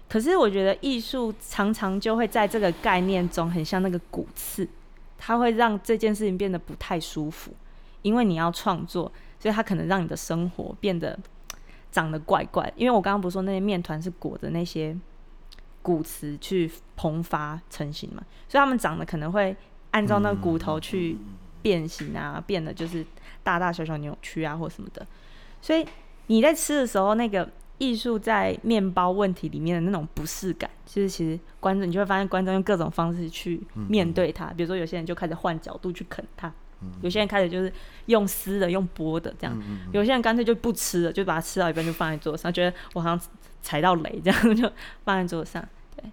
[0.09, 4.67] 可是我觉得艺术常常就会在这个概念中，很像那个骨刺，
[5.19, 7.53] 它会让这件事情变得不太舒服，
[8.01, 11.15] 因为你要创作，所以它可能让你的生活变得
[11.91, 12.73] 长得怪怪。
[12.75, 14.97] 因为我刚刚不是说那些面团是裹着那些
[15.83, 19.55] 骨瓷去膨发成型嘛，所以它们长得可能会
[19.91, 21.15] 按照那个骨头去
[21.61, 23.05] 变形啊，变得就是
[23.43, 25.05] 大大小小扭曲啊或什么的。
[25.61, 25.85] 所以
[26.25, 27.47] 你在吃的时候，那个。
[27.79, 34.47] 艺术在面包问题里面的那种不适感，就是其实观众你就会发现，观众用各种方式去面对它。
[34.47, 36.53] 比如说，有些人就开始换角度去啃它，
[37.01, 37.71] 有些人开始就是
[38.07, 39.57] 用撕的、用剥的这样，
[39.93, 43.21] 有些人干脆就不吃了，就把它吃到一半就放在桌上，觉得我好像
[43.61, 44.69] 踩到雷这样，就
[45.05, 45.65] 放在桌上。
[45.95, 46.03] 对，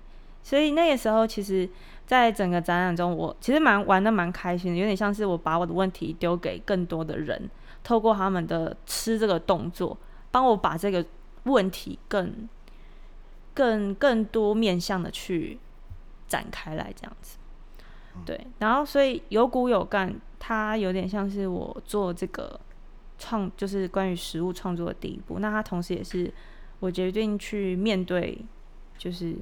[0.45, 1.69] 所以那个时候，其实
[2.07, 7.51] 在整个展览中，我其实蛮玩的蛮开心的，有点像是我把我的问题丢给更多的人，
[7.83, 9.99] 透过他们的吃这个动作，
[10.31, 11.05] 帮我把这个。
[11.47, 12.49] 问题更、
[13.55, 15.59] 更、更多面向的去
[16.29, 17.39] 展开来，这样子，
[18.25, 18.47] 对。
[18.59, 22.61] 然后，所以有骨有干，它有点像是我做这个
[23.19, 25.39] 创，就是关于食物创作的第一步。
[25.39, 26.33] 那它同时也是
[26.81, 28.45] 我决定去面对，
[28.99, 29.37] 就是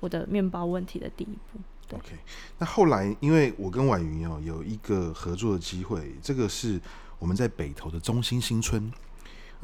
[0.00, 1.60] 我的面包问题的第一步。
[1.96, 2.16] OK。
[2.58, 6.80] 那后来，因为我跟婉云哦有一个合作的机会，这个是
[7.18, 8.90] 我们在北投的中心新村。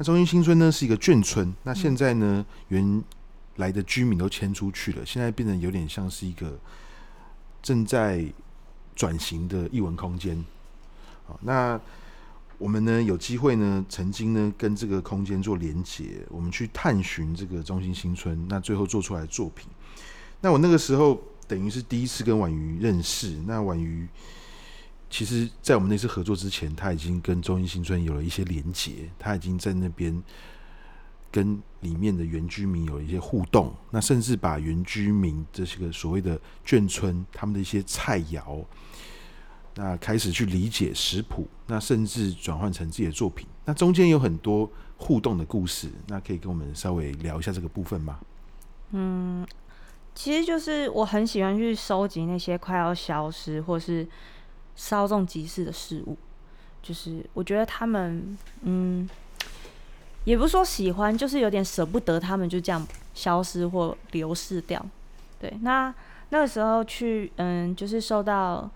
[0.01, 3.03] 那中心新村呢是一个眷村，那现在呢原
[3.57, 6.57] 来的居民都迁出去了，现在变得有点像是一个
[7.61, 8.25] 正在
[8.95, 10.43] 转型的艺文空间。
[11.27, 11.79] 好，那
[12.57, 19.67] 我们呢有机会呢，曾经呢跟这个空间做连接，我们去探寻这个中心新村，那最后做出来的作品。
[20.39, 24.07] 那我那个时候等于是第一次跟婉瑜认识，那婉瑜。
[25.11, 30.23] 其实，在我们那次合作之前，他已经跟中心新村有了一些连结，他已经在那边
[31.29, 38.63] 跟里面的原居民有一些互动，那甚至把原居民这些个所谓的眷村他们的一些菜肴，
[39.75, 48.17] 那开始去理解食谱，那甚至转换成自己的作品，那中间有很多互动的故事，那可以跟我们稍微聊一下这个部分吗？
[48.91, 49.45] 嗯，
[50.15, 54.07] 其实就是我很喜欢去收集那些快要消失或是
[54.81, 56.17] 稍纵即逝的事物，
[56.81, 59.07] 就是我觉得他们，嗯。
[60.23, 64.79] 也不是说喜欢，就是有点舍不得他们就这样消失或流逝掉。
[65.39, 65.91] 对，那
[66.29, 68.69] 那个时候去，嗯，就是受到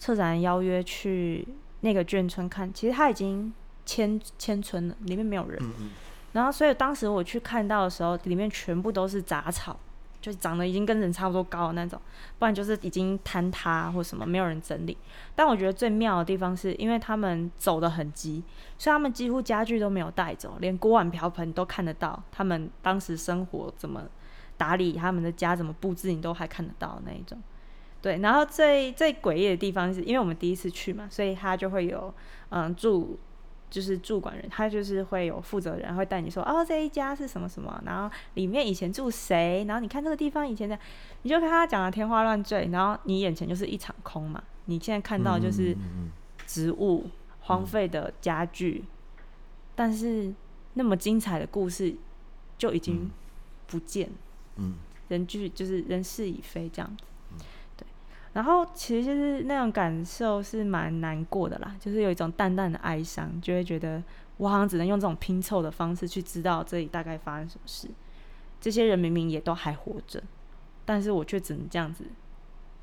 [0.00, 1.46] 策展邀约去
[1.82, 3.52] 那个眷村看，其实他已经
[3.86, 5.56] 迁迁村了，里面没有人。
[5.62, 5.90] 嗯嗯。
[6.32, 9.78] 然后，所以当时我去看到的时候，里面全部都是杂草。
[10.30, 12.00] 就长得已经跟人差不多高的那种，
[12.38, 14.96] 不然就是已经坍塌或什么，没有人整理。
[15.34, 18.42] 但我觉得最妙的地方是，因为他们走得很急，
[18.76, 22.22] 所以他们几乎家具都没有带走，连锅碗瓢盆都看得到。
[22.30, 24.02] 他们当时生活怎么
[24.56, 27.40] 打理，他们的家怎么布置，你都还看得到那一种。
[28.02, 32.12] 对，然后最最诡异的地方是因为我们第一次去嘛，所以他就会有
[32.50, 33.18] 嗯住。
[33.70, 40.78] 就是住管人，他就是会有负责人会带你说，哦，这一家是什么什么，然后里面以前住谁，然后你看这个地方以前的，
[41.22, 45.76] 你就看他讲的天花乱坠，然后你眼前就是一场空嘛，你现在看到就是
[46.46, 49.24] 植物、嗯、荒废的家具，嗯、
[49.74, 50.32] 但是
[50.74, 51.94] 那么精彩的故事
[52.56, 53.10] 就已经
[53.66, 54.08] 不见，
[54.56, 54.74] 嗯，
[55.08, 57.04] 人聚就是人事已非这样子。
[58.38, 64.00] 然后其实就是那种感受是蛮难过的啦，就是有一种淡淡的哀伤，就会觉得
[64.36, 67.88] 我好像只能用这种拼凑的方式去知道这里大概发生什么事。
[68.60, 70.22] 这些人明明也都还活着，
[70.84, 72.04] 但是我却只能这样子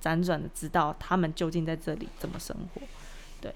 [0.04, 2.82] 辗转的知道他们究竟在这里怎么生活。
[3.40, 3.56] 对，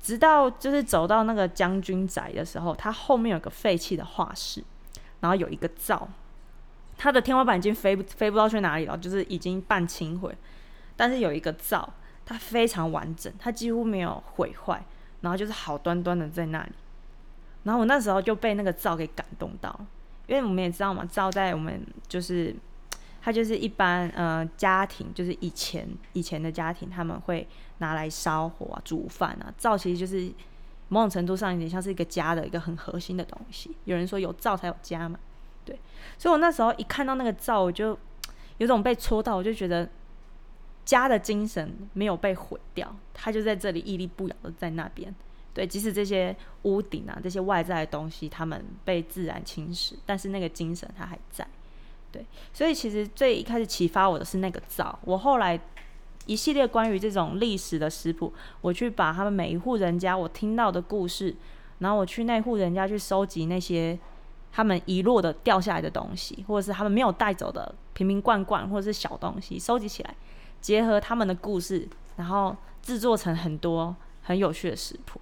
[0.00, 4.62] 直到就是走到那个将军宅的时候，它后面有个废弃的画室，
[5.18, 6.08] 然后有一个灶，
[6.96, 10.32] 它的天花板已经飞不飞不到去哪里了，就是已经半倾毁。
[10.96, 11.92] 但是有一个灶，
[12.24, 14.84] 它非常完整，它几乎没有毁坏，
[15.20, 16.72] 然后就是好端端的在那里。
[17.64, 19.74] 然后我那时候就被那个灶给感动到，
[20.26, 22.54] 因为我们也知道嘛，灶在我们就是
[23.20, 29.52] 它就是一般呃家庭，就是以前以前的家庭他们会拿来烧火啊、煮饭啊。
[29.56, 30.30] 灶其实就是
[30.88, 33.74] 某种程度上有点像是一个家的一个很核心的东西。
[33.84, 35.18] 有人说有灶才有家嘛，
[35.64, 35.78] 对。
[36.18, 37.98] 所以我那时候一看到那个灶，我就
[38.58, 39.88] 有种被戳到，我就觉得。
[40.84, 45.14] 家的精神没有被毁掉，他就在这里屹立不摇的在那边。
[45.52, 51.46] 对，即使这些屋顶啊，这些外在的东西，他们被自然侵蚀，但是那个精神它还在。
[52.10, 54.98] 对，所以其实最一开始启发我的是那个灶。
[55.04, 55.58] 我后来
[56.26, 61.34] 一系列关于这种历史的食谱，我去把他们每一户人家我听到的故事，
[61.78, 63.96] 然后我去那户人家去收集那些
[64.52, 70.14] 他们遗落的掉下来的东西，或者是他们没有带走的瓶瓶罐罐或者是小东西，收集起来。
[70.64, 75.20] 结合他们的故事，然后制作成很多很有趣的食谱，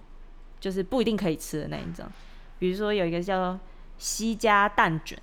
[0.57, 2.05] 就是不一定可以吃的那一种。
[2.59, 3.59] 比如说有一个叫做
[3.97, 5.19] 西家蛋卷，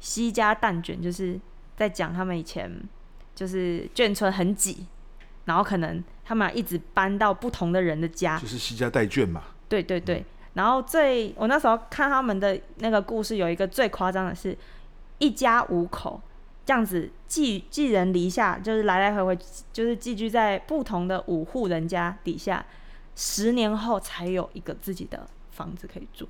[0.00, 1.40] 西家蛋卷就是
[1.78, 2.70] 在讲他们以前
[3.34, 4.84] 就是眷村很挤，
[5.46, 9.44] 然后可能他们一直搬到不同的人的家，就是西家带眷嘛。
[9.66, 14.54] 对对对，然后最我那时候看他们的那个故事，有一个最夸张的是，
[15.16, 16.20] 一家五口。
[16.68, 19.38] 这样子寄寄人篱下，就是来来回回，
[19.72, 22.62] 就是寄居在不同的五户人家底下，
[23.16, 26.28] 十年后才有一个自己的房子可以住。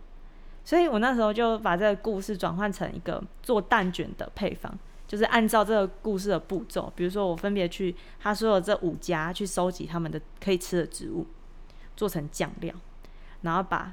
[0.65, 4.73] 所以我那时候就把这个故事转换成一个做蛋卷的配方，
[5.09, 11.27] 就是按照这个故事的步骤，比如说我分别去他说的这五家去收集他们的可以吃的植物，
[11.97, 12.73] 做成酱料，
[13.41, 13.93] 然后把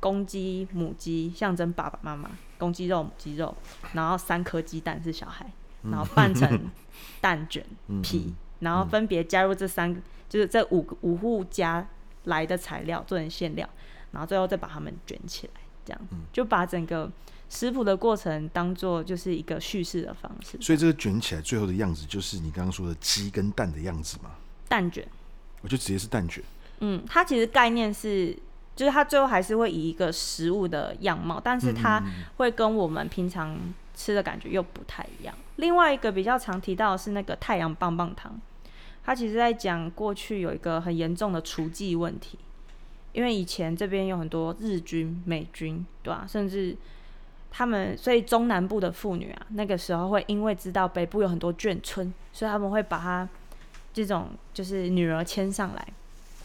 [0.00, 3.54] 公鸡母鸡象征爸爸妈妈，公鸡肉母鸡肉，
[3.92, 5.52] 然后三颗鸡蛋是小孩。
[5.82, 6.70] 然后拌成
[7.20, 7.64] 蛋卷
[8.02, 11.86] 皮，嗯、然后分别加入这三个，就是这五个五户家
[12.24, 13.68] 来的材料做成馅料，
[14.12, 16.00] 然后最后再把它们卷起来，这样
[16.32, 17.10] 就把整个
[17.48, 20.56] 食谱的过程当做就是一个叙事的方式。
[20.60, 24.30] 所以这个卷起来最后的样子，就是你刚刚说的鸡跟蛋的样子吗？
[24.68, 25.06] 蛋卷，
[25.60, 26.42] 我就直接是蛋卷。
[26.80, 28.36] 嗯，它其实概念是，
[28.74, 32.02] 就是它最后还是会以一个食物的样貌，但是它
[32.38, 33.56] 会跟我们平常
[33.94, 35.34] 吃的感觉又不太一样。
[35.56, 38.40] 另外一个比较常提到的是那个太阳棒棒糖，
[39.04, 42.38] 它其实在讲过去有一个很严重的雏妓问题，
[43.12, 46.26] 因为以前这边有很多日军、美军，对吧？
[46.28, 46.76] 甚至
[47.50, 53.28] 他们，所以中南部的妇女啊，那个时候会因为知道北部有很多眷村，所以他们会把她
[53.92, 55.88] 这种就是女儿牵上来，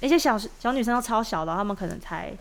[0.02, 2.34] 那些小小女生都超小的，他们可能才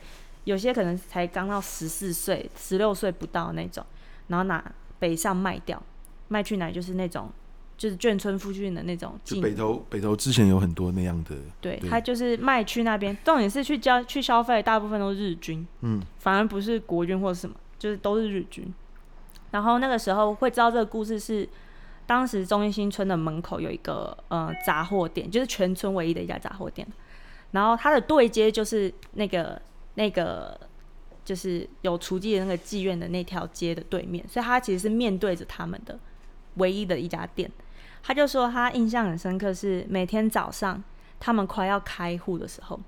[0.44, 3.84] 有些可能才刚到十四岁、十六岁不到那种。
[4.28, 5.80] 然后拿北上卖掉，
[6.28, 7.30] 卖去奶就是那种。
[7.78, 18.72] 就是眷村附近的那种，就北投北投之前有很多那样的，对，他就是麦去那边，重点是去交去消费，大部分都是日军，嗯，反而不是国军或者什么，就是都是日军。
[19.50, 21.46] 然后那个时候会知道这个故事是，
[22.06, 26.88] 当时中兴村的门口有一个呃杂货店，就是全村唯一的一家杂货店，
[27.50, 29.60] 然后它的对接就是那个
[29.96, 30.58] 那个
[31.26, 35.98] 就是有厨妓的那个妓院的那条街的对面，所以它其实是面对着他们的
[36.56, 37.50] 唯一的一家店。
[38.02, 40.82] 他就说他印象很深刻，是每天早上
[41.18, 42.78] 他们快要开户的时候，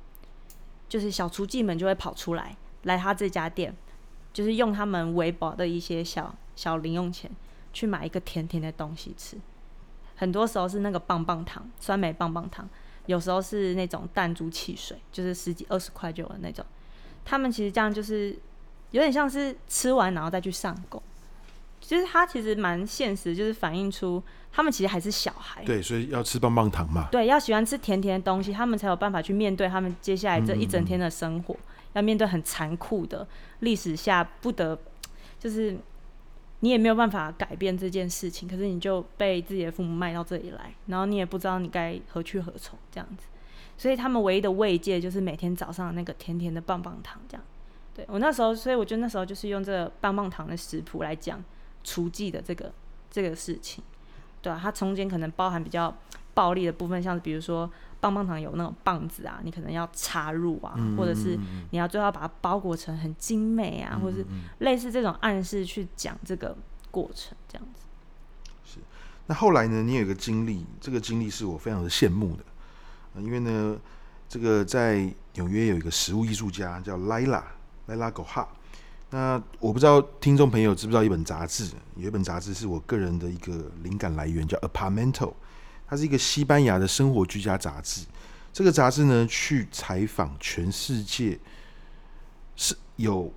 [0.88, 3.74] 就是小厨妓们就会跑出来来他这家店，
[4.32, 7.28] 就是用他们微薄的一些小小零用钱
[7.72, 9.36] 去买一个甜甜的东西吃。
[10.14, 12.68] 很多时候是那个棒棒糖，酸梅棒棒糖，
[13.06, 16.64] 有时候是那种弹珠汽水，就是十几二十块就的那种。
[17.24, 18.38] 他们其实这样就是
[18.92, 21.02] 有点像是吃完然后再去上工。
[21.88, 24.22] 其实他其实蛮现实，就是反映出
[24.52, 25.64] 他们其实还是小孩。
[25.64, 27.08] 对，所以要吃棒棒糖嘛。
[27.10, 31.54] 对，要喜欢吃甜甜的东西，他们才有办法去面对他们接下来这一整天的生活。
[31.54, 31.92] 嗯嗯嗯。
[31.94, 33.26] 要面对很残酷的
[33.60, 34.78] 历史下，不得
[35.38, 35.78] 就是
[36.60, 43.24] 你也没有办法改变这件事情，可是你就被自己的父母卖到这里来，然后你也不知道你该何去何从这样子。
[43.78, 47.42] 所以他们唯一的慰藉就是每天早上那个甜甜的棒棒糖这样。
[47.94, 51.42] 对，我那时候，所以我觉得那时候就是用这个棒棒糖的食谱来讲。
[51.88, 52.70] 厨妓的这个
[53.10, 53.82] 这个事情，
[54.42, 55.96] 对啊，它中间可能包含比较
[56.34, 61.38] 暴力的部分，像是比如说棒棒糖有那种棒子啊，你可能要插入啊，嗯、或者是
[61.70, 64.26] 你要最后把它包裹成很精美啊，嗯、或者是
[64.58, 66.54] 类似这种暗示去讲这个
[66.90, 67.82] 过程这样子。
[68.64, 68.78] 是，
[69.26, 69.82] 那后来呢？
[69.82, 72.44] 你有一个经历，这个经历是我非常的羡慕的，
[73.22, 73.78] 因为呢，
[74.28, 77.42] 这个在纽约有一个食物艺术家叫 Laila
[77.88, 78.46] Laila Gohar。
[79.10, 85.12] 那我不知道听众朋友知不知道一本杂志，有一本杂志是我个人的一个灵感来源，叫《Apartmento》，
[85.86, 88.02] 它是一个西班牙的生活居家杂志。
[88.52, 91.38] 这个杂志呢，去采访全世界
[92.54, 93.32] 是有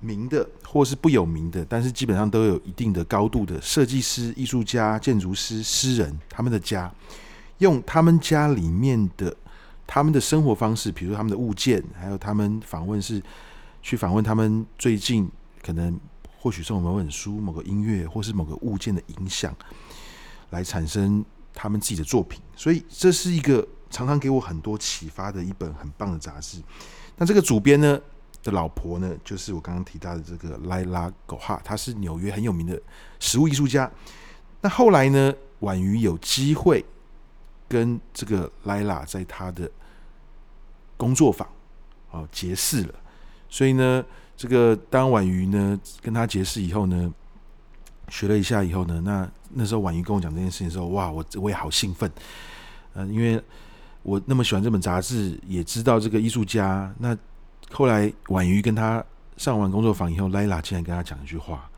[0.00, 6.92] 名的或是不有名的，但是基本上都有一定的高度的设计师、艺术家、建筑师、诗人，他们的家，
[7.58, 9.36] 用他们家里面的
[9.86, 13.22] 他们的生活方式，比如他们的物件，还有他们访问是。
[13.84, 15.30] 去访问他们最近
[15.62, 16.00] 可能
[16.40, 19.54] 或许受某本书、某个音乐或是某个物件的影响，
[20.48, 21.22] 来产生
[21.52, 22.40] 他们自己的作品。
[22.56, 26.62] 所以这是一个常常给我很多启发的一本很棒的杂志。
[27.18, 28.00] 那这个主编呢
[28.42, 32.80] 的老婆呢，就是我刚刚提到的这个莱拉·狗哈，她是纽约很有名的
[33.20, 33.90] 食物艺术家。
[34.62, 36.82] 那后来呢，婉瑜有机会
[37.68, 39.70] 跟这个莱拉在他的
[40.96, 41.46] 工作坊
[42.10, 42.94] 哦结识了。
[43.54, 44.04] 所以呢，
[44.36, 47.14] 这个当婉瑜呢跟他结识以后呢，
[48.08, 52.10] 学了一下以后呢，那那时候婉瑜跟我讲这件事情的时候，哇，我我也好兴奋，
[52.94, 53.40] 嗯、呃，因为
[54.02, 56.92] 我那么喜欢这本杂志，也知道这个艺术家。
[56.98, 57.16] 那
[57.70, 59.00] 后来婉瑜跟他
[59.36, 61.70] 上完工作坊以后，莱拉竟然跟他讲一句话，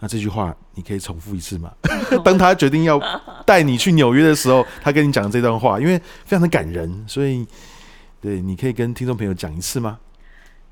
[0.00, 1.72] 那这句话你可以重复一次吗？
[2.24, 3.00] 当他决定要
[3.46, 7.46] 带你去纽约的时候，他跟你讲这段话，因为非常的感人，所以
[8.20, 10.00] 对，你可以跟听众朋友讲一次吗？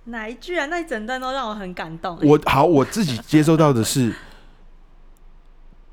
[0.04, 0.66] 哪一句啊？
[0.66, 2.18] 那一整段都让我很感动。
[2.22, 4.12] 我好，我自己接收到的是，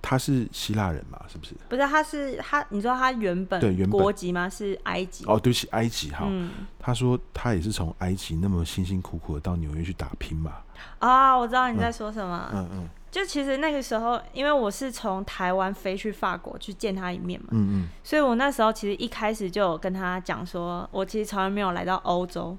[0.01, 1.19] 他是希腊人嘛？
[1.27, 1.53] 是不是？
[1.67, 2.65] 不是，他是他。
[2.69, 4.49] 你知道他原本对原本国籍吗？
[4.49, 5.25] 是埃及。
[5.25, 6.25] 哦，对不起，埃及哈。
[6.27, 10.53] 嗯、他说他也是从埃及那么辛辛苦苦的到纽约去打拼嘛。
[10.99, 12.49] 啊、哦，我知道你在说什么。
[12.53, 12.69] 嗯嗯。
[12.77, 17.47] 嗯就其实那个时候，因为我是从台湾飞去法国去见他一面嘛。
[17.51, 17.87] 嗯嗯。
[18.03, 22.55] 所以我那时候其实一开始就有跟他讲说，我其实从来没有来到欧洲。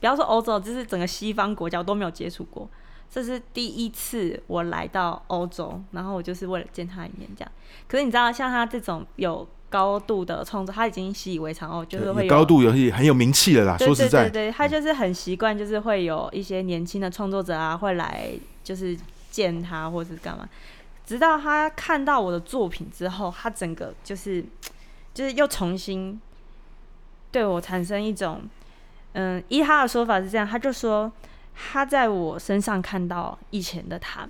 [0.00, 2.68] 不要说欧洲，就是整个西方国家我都没有接触过，
[3.10, 7.52] 这是第一次我来到欧洲，然后我就是为了见他一面这样。
[7.88, 13.76] 可是你知道，像他这种有高度的创作，他已经习以为常哦，就是会有，高度，有很有名气了啦。
[13.76, 18.30] 对对对对，说实在，他就是很习惯，就是会有一些年轻的创作者啊，会来
[18.62, 18.96] 就是
[19.30, 20.48] 见他或是干嘛。
[21.04, 24.44] 直到他看到我的作品之后，他整个就是
[25.12, 26.20] 就是又重新
[27.32, 28.42] 对我产生一种。
[29.20, 31.10] 嗯，依他的说法是这样，他就说
[31.52, 34.28] 他在我身上看到以前的他，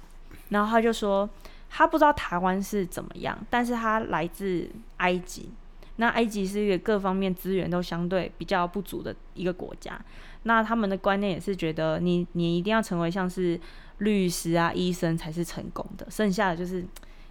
[0.49, 1.29] 然后他就说
[1.69, 4.67] 他不知道台湾是怎么样，但是他来自
[4.97, 5.51] 埃及，
[5.97, 10.01] 那埃及是一个各方面资源都相对比较不足的一个国家，
[10.45, 13.61] 那他们的观念也是觉得你你一定要成为像是
[13.99, 16.83] 律师啊、医生才是成功的，剩下的就是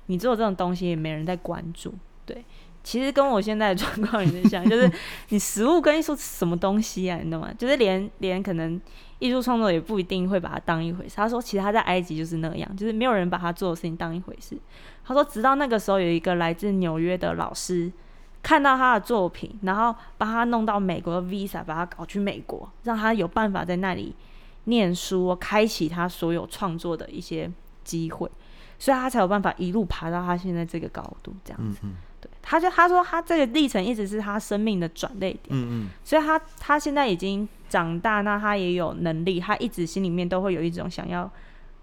[0.05, 1.91] 你做这种东西也没人在关注，
[2.23, 2.45] 对。
[2.87, 4.89] 其实跟我现在的状况有点像，就是
[5.27, 7.19] 你食物跟艺术什么东西啊？
[7.21, 7.51] 你懂吗？
[7.57, 8.79] 就是连连可能
[9.19, 11.17] 艺术创作也不一定会把它当一回事。
[11.17, 14.57] 他说，其实他在埃及就是那样，就是没有人把他做的事情当一回事。
[15.03, 17.91] 他说，直到那个时候有一个来自纽约的老师
[18.41, 24.15] 看到他的作品，然后帮他弄到美国的 visa，把他搞去美国，让他有办法在那里
[24.63, 27.51] 念书，开启他所有创作的一些
[27.83, 28.31] 机会，
[28.79, 31.81] 所以他才有办法一路爬到他现在这个高度，这样子。
[32.49, 41.29] 他就他说他这个历程一直是他生命的转捩点，嗯嗯，所以他他现在已经长大，那他也有能力，他一直心里面都会有一种想要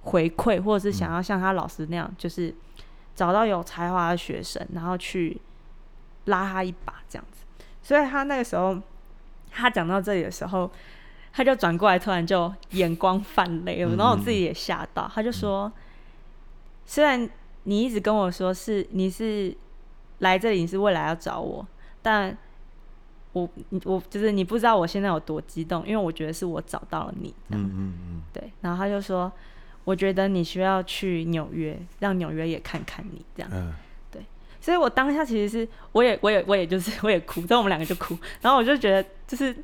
[0.01, 2.55] 回馈，或者是想要像他老师那样，就是
[3.15, 5.39] 找到有才华的学生，然后去
[6.25, 7.45] 拉他一把这样子。
[7.83, 8.81] 所以他那个时候，
[9.51, 10.71] 他讲到这里的时候，
[11.35, 15.71] 他就转过来，突然就眼光泛泪了，然后我自己也吓到，他就说，
[16.87, 17.29] 虽然
[17.65, 19.55] 你一直跟我说是你是。
[20.19, 21.67] 来这里你是未来要找我，
[22.03, 22.37] 但
[23.33, 23.49] 我
[23.85, 27.35] 我就是你不知道我现在有多激动，因为我觉得是我找到了你。
[27.49, 28.23] 嗯嗯嗯。
[28.33, 29.31] 对，然后他就说，
[29.85, 33.51] 我觉得你需要去纽约，让纽约也看看你这样。
[33.53, 33.75] 嗯。
[34.13, 34.23] 对，
[34.61, 39.55] 所以我当下其实是我也我也我也就是 我也哭，但我们两个就哭，然后我就觉得就是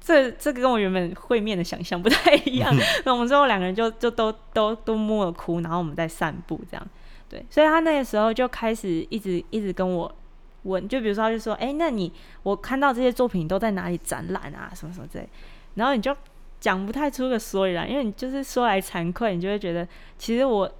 [0.00, 2.74] 这这个跟我原本会面的想象不太一样，
[3.06, 6.86] 那我们最后两个人就就都都都默了哭，然后我们在散步这样。
[7.32, 10.14] 对，所以他那个时候就开始一直一直跟我
[10.64, 12.12] 问，就比如说他就说，哎，那你
[12.42, 15.26] 我看到这些作品都在哪里展览啊，什么什么之类，
[15.76, 16.14] 然后你就
[16.60, 20.70] 讲不太出个所以然，因为你就是说来惭愧，你就会觉得其实我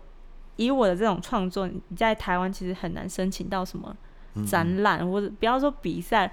[0.57, 3.96] 以我的这种创作，你在台湾其实很难申请到什么
[4.46, 6.30] 展览，或者不要说比赛，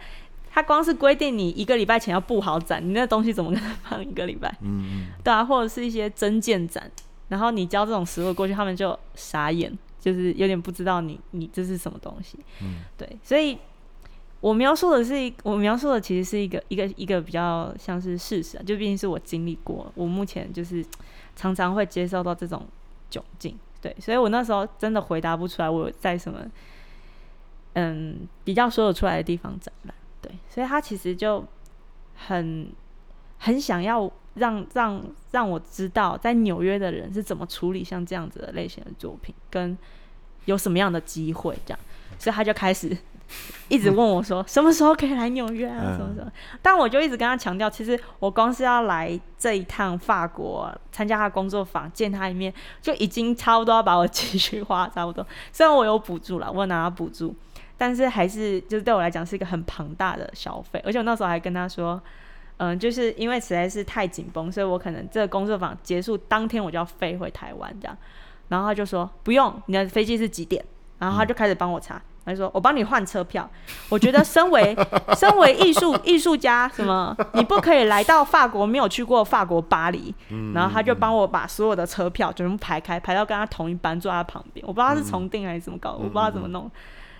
[0.51, 4.53] 他光是规定你一个礼拜前要布好展，你那东西怎么可能放一个礼拜？
[4.61, 6.91] 嗯嗯，对啊，或者是一些真件展，
[7.29, 9.75] 然后你交这种实物过去，他们就傻眼。
[9.99, 13.57] 就是有点不知道你你这是什么东西，嗯，对，所以
[14.39, 20.85] 我描述的是一，我描述的其实是一个一个一个比较像是事实啊，就毕竟是我经历过，我目前就是
[21.35, 22.65] 常常会接受到这种
[23.11, 26.39] 窘境，对，所以我那时候真的回答不出来我在什么，
[27.73, 31.45] 嗯，比较说得出来的地方展览，对，所以他其实就
[32.15, 32.69] 很
[33.37, 34.11] 很想要。
[34.35, 39.77] 让让让我知道，在纽约的人是怎么处理像这样子的类型的作品，跟
[40.45, 41.79] 有什么样的机会这样，
[42.17, 42.95] 所以他就开始
[43.67, 45.95] 一直问我说，什么时候可以来纽约啊？
[45.95, 46.31] 什么什么？
[46.61, 52.51] 但我就一直跟他强调，其实我光是要来这一趟法国参加他工作坊，见他一面，
[52.81, 55.25] 就已经差不多要把我积蓄花差不多。
[55.51, 57.35] 虽然我有补助了，我有拿到补助，
[57.77, 62.01] 但是还是就是对我来讲是一个很庞大的消费，而且我那时候还跟他说。
[62.59, 67.97] 嗯，就是因为实在是太紧绷，所以我可能这个工作坊结束当天我就要飞回台湾这样，
[68.49, 70.63] 然后他就说不用，你的飞机是几点？
[70.97, 73.49] 然后他就开始帮我查，他就说我帮你换车票。
[73.87, 74.75] 我觉得身为
[75.15, 80.13] 身为艺术艺术家，什么你不可以来到法国没有去过法国巴黎，
[80.53, 86.69] 然后他就帮我把所有的车票全部排开，排到跟他同一班坐在他旁边，我不知道他是重订还是怎么搞，我不知道怎么弄，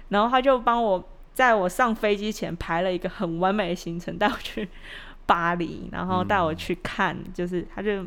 [0.10, 1.02] 然后他就帮我
[1.34, 4.68] 在我上飞机前排了一个很完美的行程带我去。
[5.30, 8.04] 巴黎，然后带我去看，嗯、就是他就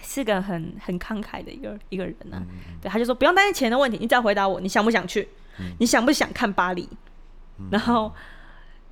[0.00, 2.46] 是个很很慷慨的一个一个人呢、啊。
[2.48, 5.28] 嗯、对，他就说不用担心钱的问题，你只要回答我，你想不想去？
[5.58, 6.88] 嗯、你想不想看巴黎？
[7.58, 8.12] 嗯、然后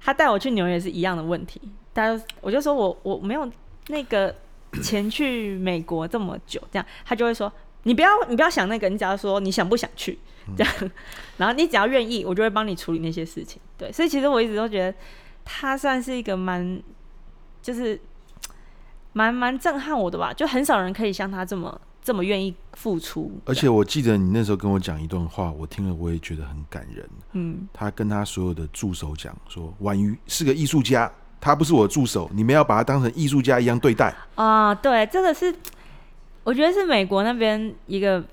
[0.01, 1.61] 他带我去纽约是一样的问题，
[1.93, 3.49] 但我就说我我没有
[3.87, 4.35] 那个
[4.83, 7.53] 钱去美国这么久，这样他就会说
[7.85, 10.19] 你不要你不要想那个，你只要说你想不想去
[10.57, 10.91] 这样，嗯、
[11.39, 13.63] 然后你只要愿意，我就会帮你处理那些事情。
[13.79, 14.99] 对，所以其实我一直都觉得
[15.45, 16.83] 他算是一个蛮。
[17.67, 18.01] 就是
[19.13, 23.41] 蛮蛮震撼我的吧，就很少人可以像他这么这么愿意付出。
[23.45, 27.05] 而且我记得你那时候跟我讲一段话，我听了我也觉得很感人。
[27.33, 31.11] 嗯，他跟他所有的助手讲说，婉瑜是个艺术家，
[31.41, 34.15] 他不是我的助手，你们要把他当成艺术家一样对待。
[34.37, 35.53] 啊，对，这个是
[36.45, 38.25] 我觉得是美国那边一个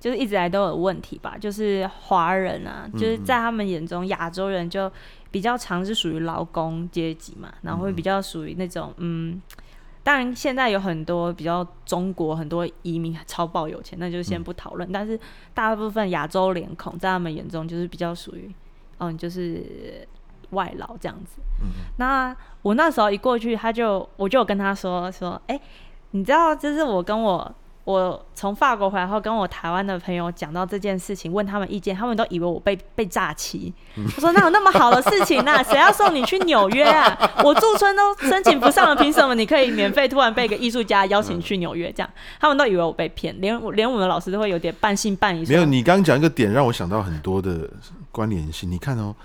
[0.00, 4.90] 就是一直来都有问题吧，就是华人啊，就是在他们眼中亚洲人就。
[5.30, 9.42] 比较常是属于劳工阶级嘛，然后会比较属于那种嗯，嗯，
[10.02, 14.88] 当然现在有很多比较中国很多移民超爆有钱，那就先不讨论。
[14.88, 15.20] 嗯、但是
[15.52, 18.50] 大部分亚洲脸孔在他们眼中就是比较属于
[19.00, 20.08] 嗯，就是
[20.52, 21.42] 外劳这样子。
[21.60, 25.62] 嗯、那我那时候一过去，他就我就有跟他说说，哎、欸，
[26.12, 27.54] 你知道，就是我跟我。
[27.88, 33.72] 我从法国回来后，跟我台湾的朋友讲到这件事情，问他们意见，他们都以为我被被诈欺。
[33.96, 35.56] 我说哪有那么好的事情呢？
[35.64, 37.18] 谁要送你去纽约啊？
[37.42, 41.90] 我驻村都申请不上了，凭什么你可以免费突然被一个艺术家邀请去纽约？
[41.90, 45.46] 这样他们都以为我被骗，连连我们的老师都会有点半信半疑。
[45.46, 47.70] 没有，你刚刚讲一个点让我想到很多的
[48.12, 48.70] 关联性。
[48.70, 49.16] 你看哦，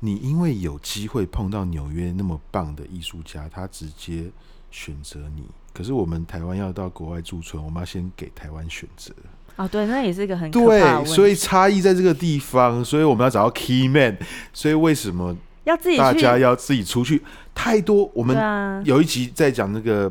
[0.00, 4.30] 你因为有机会碰到纽约那么棒的艺术家，他直接
[4.70, 5.44] 选择你。
[5.72, 9.12] 可是我们台湾要到国外驻村，我们要先给台湾选择。
[9.56, 14.16] 哦，对，那也是一个很可怕的所以差异在这个地方，所以我们要找到 key man。
[14.52, 17.22] 所以为什么要自己大家要自己出去？
[17.54, 20.10] 太多，我们有一集在讲那个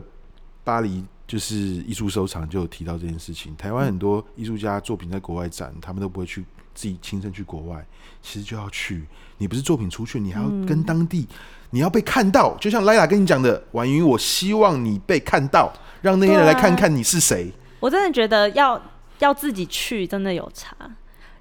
[0.63, 3.55] 巴黎，就是艺术收藏，就有提到这件事情。
[3.55, 6.45] 台湾很多艺术家作品在国外展，他们都不会去
[6.75, 7.83] 自己亲身去国外，
[8.21, 9.03] 其实就要去。
[9.39, 11.35] 你不是作品出去，你还要跟当地，嗯、
[11.71, 12.55] 你要被看到。
[12.59, 17.51] 就像莱拉跟你讲的，婉云，我希望你被看到，让那些人来看看你是谁。
[17.79, 18.81] 我真的觉得要。
[19.19, 20.73] 要自己去真的有差，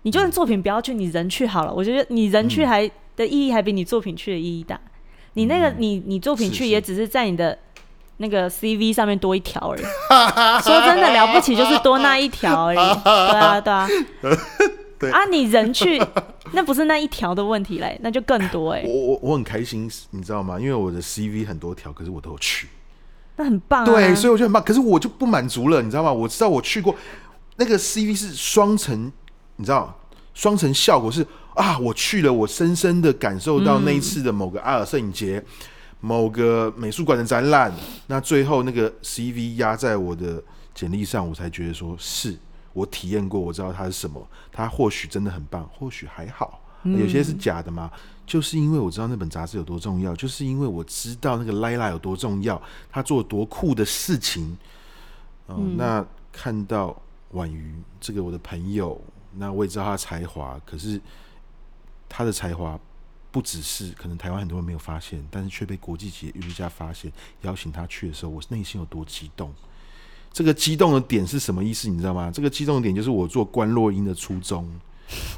[0.03, 1.73] 你就算作品不要去，你人去好了。
[1.73, 4.77] 我觉得你人去还的意义还比你作品去的意义大。
[5.35, 7.57] 你那个你你作品去也只是在你的
[8.17, 9.83] 那个 CV 上面多一条而已。
[10.65, 12.77] 说真的了不起就是多那一条而已。
[12.77, 13.89] 对 啊对啊。
[14.99, 16.03] 对啊，你人去
[16.53, 18.83] 那不是那一条的问题嘞，那就更多 哎。
[18.87, 20.59] 我我我很开心，你知道吗？
[20.59, 22.69] 因为我的 CV 很多条，可是我都有去。
[23.37, 23.87] 那很棒啊。
[23.87, 24.63] 对，所以我就很棒。
[24.63, 26.13] 可是我就不满足了，你知道吗？
[26.13, 26.95] 我知道我去过。
[27.57, 29.13] 那个 CV 是双层，
[29.57, 29.97] 你知道，
[30.35, 35.45] 双层效果是啊，我去了，我深深的感受到那一次的某个阿尔摄影节，嗯、
[36.01, 37.73] 某个美术馆的展览，
[38.07, 40.43] 那最后那个 CV 压在我的
[40.75, 42.37] 简历上，我才觉得说是
[42.79, 47.91] 我体验过，我知道它是什么，它或许真的很棒，或许还好，有些是假的嘛，
[48.27, 52.61] 就是因为我知道那本杂志有多重要，就是因为我知道那个莱拉有多重要，
[52.91, 54.57] 他做多酷的事情，
[55.47, 56.97] 呃、嗯，那看到。
[57.33, 58.99] 婉瑜，这个我的朋友，
[59.35, 60.99] 那我也知道他的才华，可是
[62.09, 62.81] 他的才华
[63.31, 67.13] 不只是可能台湾很多人没有发现，但是却被国际级的艺术家发现，
[67.43, 69.53] 邀请他去的时候，我内心有多激动。
[70.33, 71.89] 这个激动的点是什么意思？
[71.89, 72.31] 你知道吗？
[72.33, 74.69] 这个激动点就是我做观落音的初衷，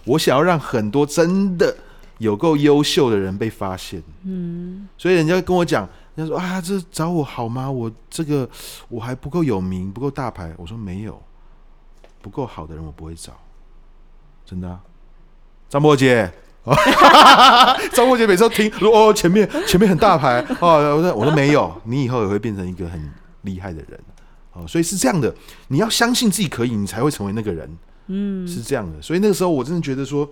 [0.05, 1.74] 我想要让很多真的
[2.18, 4.03] 有够优秀的人被发现。
[4.24, 7.70] 嗯，所以人家跟我讲，人家说啊，这找我好吗？
[7.70, 8.49] 我这个
[8.88, 10.53] 我还不够有名，不够大牌。
[10.57, 11.20] 我说没有。
[12.22, 13.32] 不够好的人我不会找，
[14.45, 14.78] 真的、啊。
[15.70, 16.30] 张博姐，
[17.95, 23.11] 张博姐每次都听哦，前面前面很大牌哦，我说我说没有，你以后也会变成一个很
[23.41, 23.99] 厉害的人
[24.53, 25.34] 哦，所以是这样的，
[25.68, 27.78] 你要相信自己可以，你才会成为那个人，
[28.09, 29.01] 嗯，是这样的。
[29.01, 30.28] 所以那个时候我真的觉得说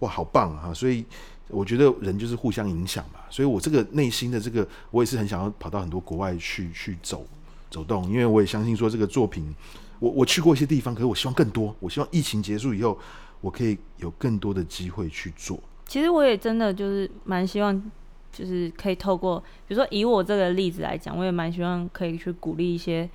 [0.00, 0.72] 哇，好棒啊！
[0.74, 1.04] 所以
[1.48, 7.26] 我觉得人就是互相影响嘛，所以我这个内心的这个，我也是很想要跑到很多国外去去走
[7.70, 9.54] 走动，因为我也相信说这个作品。
[9.98, 11.72] 我我去过一些地方，可是我希望更多。
[11.78, 12.98] 我希望疫情结束以后，
[13.40, 15.56] 我可以有更多的机会去做。
[15.86, 17.90] 其实我也真的就是蛮希望，
[18.32, 23.08] 就是可以透过，比如说以我这个例子来讲，我也蛮希望可以去鼓励一些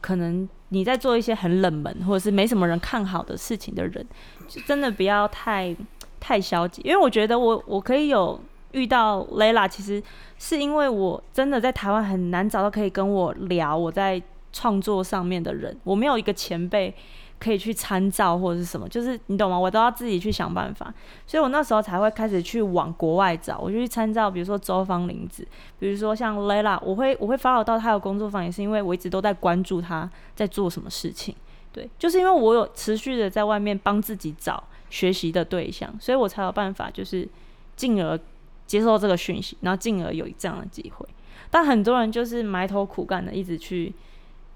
[0.00, 4.06] 可能你在做一些很冷门或者是没什么人看好的事情的人，
[4.48, 5.76] 就真的不要太
[6.18, 6.82] 太消极。
[6.82, 8.40] 因为我觉得我我可以有
[8.72, 10.02] 遇到 Lela，，其实
[10.38, 14.22] 是因为我真的在台湾很难找到可以跟我聊我在。
[14.52, 16.92] 创作上面的人，我没有一个前辈
[17.40, 19.58] 可以去参照或者是什么，就是你懂吗？
[19.58, 20.92] 我都要自己去想办法，
[21.26, 25.44] 所以我那时候才会开始去往国外找，我就去参照，比如说周芳玲子，
[25.78, 31.34] 比如说像 Lela，我会我会 follow 到他的工作坊，也是因为我一直都在关注他在做什么事情，
[31.72, 37.26] 对，就是因为我有持续的在外面帮自己找学习的对象，所以我才有办法就是
[37.74, 38.20] 进而
[38.66, 41.08] 接受这个讯息，然后进而有这样的机会。
[41.50, 43.94] 但很多人就是埋头苦干的，一直去。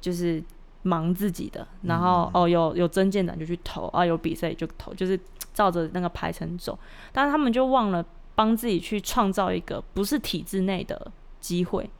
[0.01, 0.45] 就是
[0.85, 5.18] 忙自己的，然后、嗯、哦有有征件展就去投啊，有比赛就投，就是
[5.53, 6.78] 照着那个排程走。
[7.12, 8.05] 但是他们就忘了
[8.35, 11.11] 帮自己去创造一个不是体制内的
[11.41, 11.91] 机会，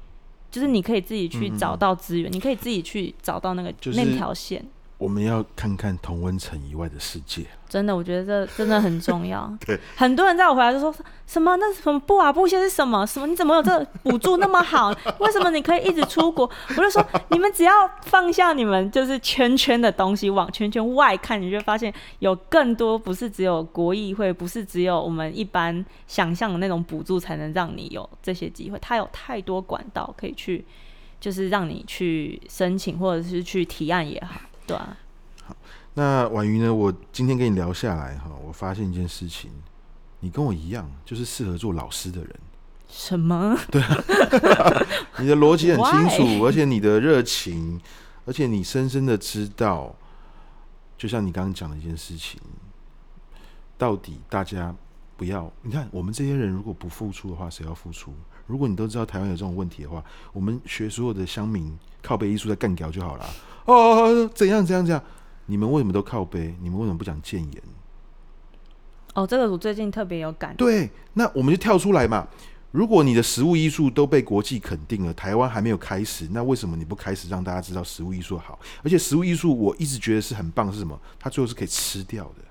[0.51, 4.65] 就是你可以自己去找到资源，嗯、你可以自己去找到那个、就是、那条线。
[5.05, 7.45] 我们要看看同温层以外的世界。
[7.69, 9.53] 真的，我觉得这真的很重要。
[9.67, 10.95] 对，很多人在我回来就说
[11.27, 11.55] 什么？
[11.57, 13.07] 那什么布瓦布谢是什么？
[13.07, 13.27] 什么？
[13.27, 14.89] 你怎么有这个补助那么好？
[15.21, 16.49] 为什么你可以一直出国？
[16.71, 28.79] 我就说，你们只要放下你们就是圈圈的东西，往圈圈外看，你就发现有更多不是只有国议会，不是只有我们一般想象的那种补助才能让你有这些机会。
[28.81, 30.65] 它有太多管道可以去，
[31.21, 34.97] 就是让你去申请或者是去提案也好，对啊。
[35.45, 35.57] 好
[35.95, 36.75] 那婉瑜呢？
[36.75, 39.51] 我今天跟你聊下来哈，我发现一件事情，
[40.21, 42.35] 你跟我一样，就是适合做老师的人。
[42.89, 43.57] 什么？
[43.71, 44.83] 对啊，
[45.19, 46.09] 你的逻辑很清
[46.39, 47.81] 楚，而且你的热情，
[48.25, 49.95] 而且你深深的知道，
[50.97, 52.41] 就像你刚刚讲的一件事情，
[53.77, 54.75] 到底大家
[55.17, 58.13] 不要，你看我们这些人如果不付出的话，谁要付出？
[58.47, 63.27] 如果你都知道台湾有这种问题的话，我们学所有的乡民靠背艺术在干掉就好了。
[63.65, 65.03] 哦，怎样怎样怎样？
[65.47, 66.55] 你们为什么都靠背？
[66.61, 67.63] 你们为什么不讲谏言？
[69.15, 70.55] 哦，这个我最近特别有感。
[70.57, 72.27] 对，那我们就跳出来嘛。
[72.73, 78.59] 如果你的食物艺术都被国际肯定了，台湾还没有开始，那为什么你不开始让大家知道食物艺术好？
[78.83, 81.01] 而且食物艺术我一直觉得是很棒，是什么？
[81.19, 82.43] 它最后是可以吃掉的，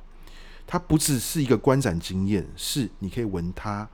[0.66, 3.86] 它不只是一个观展经验，是你可以闻它，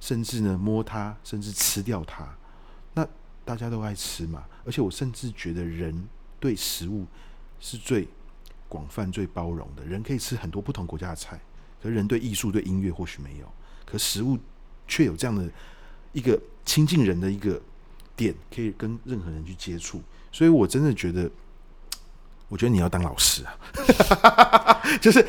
[0.00, 2.28] 甚至呢摸它，甚至吃掉它。
[2.92, 3.06] 那
[3.46, 6.06] 大家都爱吃嘛，而且我甚至觉得人
[6.40, 7.06] 对食物
[7.60, 8.08] 是最
[8.68, 9.84] 广泛、最包容的。
[9.84, 11.38] 人可以吃很多不同国家的菜，
[11.80, 13.46] 可是人对艺术、对音乐或许没有，
[13.86, 14.36] 可食物。
[14.92, 15.48] 却有这样的
[16.12, 17.62] 一个亲近人的一个
[18.16, 21.30] 点，可以跟任何人去接触，所以我真的觉得，
[22.48, 25.24] 我觉得你要当老师啊， 就是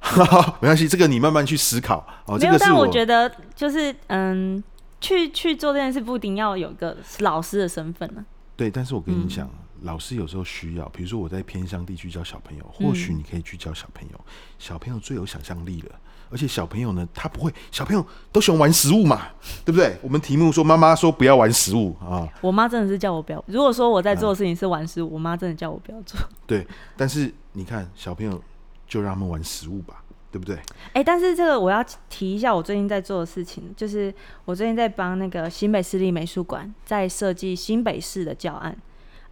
[0.00, 2.38] 好，没关系，这个你慢慢去思考哦。
[2.38, 4.64] 这个是我，但我觉得就是嗯，
[4.98, 8.24] 去去做这件事不一定要有个老师的身份呢。
[8.56, 9.52] 对，但是我跟你讲，嗯、
[9.82, 15.90] 老师有时候需要，比如说我在偏乡地区教小朋友，或许你可以去教小朋友，嗯、小朋友最有想象力了。
[16.30, 18.02] 而且小朋友呢，他不会，小朋友
[18.32, 19.28] 都喜欢玩食物嘛，
[19.66, 19.98] 对不对？
[20.00, 22.26] 我们题目说妈妈说不要玩食物啊。
[22.40, 23.44] 我妈真的是叫我不要。
[23.46, 26.18] 如果说我在做的事情是玩食物，啊、我妈真的叫我不要做。
[26.46, 26.66] 对，
[26.96, 28.42] 但是你看小朋友
[28.88, 30.56] 就让他们玩食物吧，对不对？
[30.56, 34.14] 哎、欸，但是这个我要提一下，我最近在做的事情，就是
[34.46, 38.74] 我最近在帮那个新北市立美术馆在设计新北市的教案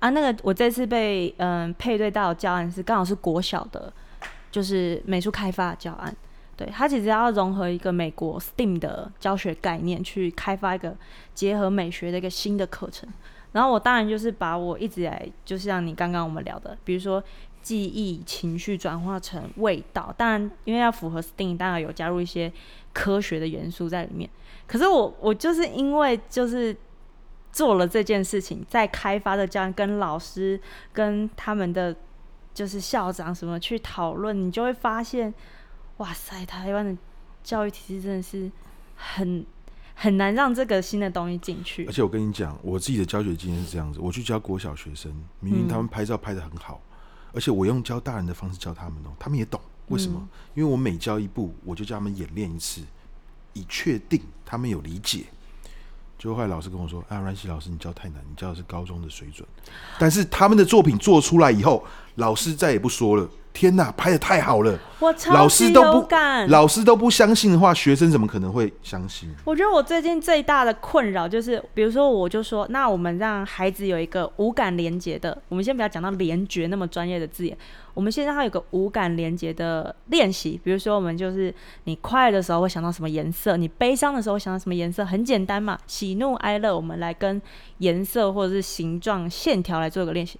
[0.00, 0.10] 啊。
[0.10, 3.92] 那个我这次被嗯配对到的教案是刚好是国小的，
[4.50, 6.14] 就是美术开发的教案。
[6.56, 10.94] 对，它其实要融合一个美国 STEAM 的教学概念，去开发一个
[11.32, 13.08] 结合美学的一个新的课程。
[13.52, 17.22] 然后我当然就是把我一直以来，就像你刚刚我们聊的，比如说
[17.62, 20.14] 记忆、情绪转化成味道。
[20.18, 22.52] 当然，因为要符合 STEAM，当然有加入一些
[22.92, 24.28] 科学的元素在里面。
[24.66, 26.76] 可是我我就是因为就是
[27.52, 30.60] 做了这件事情，在开发的这样跟老师、
[30.92, 31.94] 跟他们的
[32.54, 35.32] 就是校长什么去讨论，你就会发现。
[35.96, 36.96] 哇塞，台湾的
[37.44, 38.50] 教育体系真的是
[38.96, 39.44] 很
[39.94, 41.84] 很难让这个新的东西进去。
[41.84, 46.96] 而且我跟你讲，我自己的教学经验是这样子：我去教国小学生，明明他们拍照拍的很好，嗯、
[47.34, 50.18] 而且我用教大人的方式教他们哦，他们也懂为什么？
[50.22, 52.80] 嗯、因为我每教一步，我就叫他们演练一次，
[53.52, 55.26] 以确定他们有理解。
[56.20, 59.48] 就后来老师跟我说：“啊，阮西老师，你教太难，你教的是高中的水准。”
[59.98, 61.82] 但是他们的作品做出来以后，
[62.16, 63.26] 老师再也不说了。
[63.52, 64.78] 天呐，拍的太好了！
[65.00, 66.48] 我超级有感。
[66.48, 69.28] 老师都不，老师都不相信的话，学生怎么可能会相信？
[69.44, 77.56] 我觉得我最近最大的困扰就是，比如说，我就说，那我们让孩子有一个五感连接的，我们先不要讲到联觉那么专业的字眼，
[77.94, 80.60] 我们先让他有个五感连接的练习。
[80.62, 81.52] 比如说，我们就是
[81.84, 87.40] 你快乐的时候会想到什么颜色，你悲伤的时候会想到什么颜色，很简单嘛，喜怒哀乐，我们来跟
[87.78, 90.38] 颜色或者是形状、线条来做一个练习。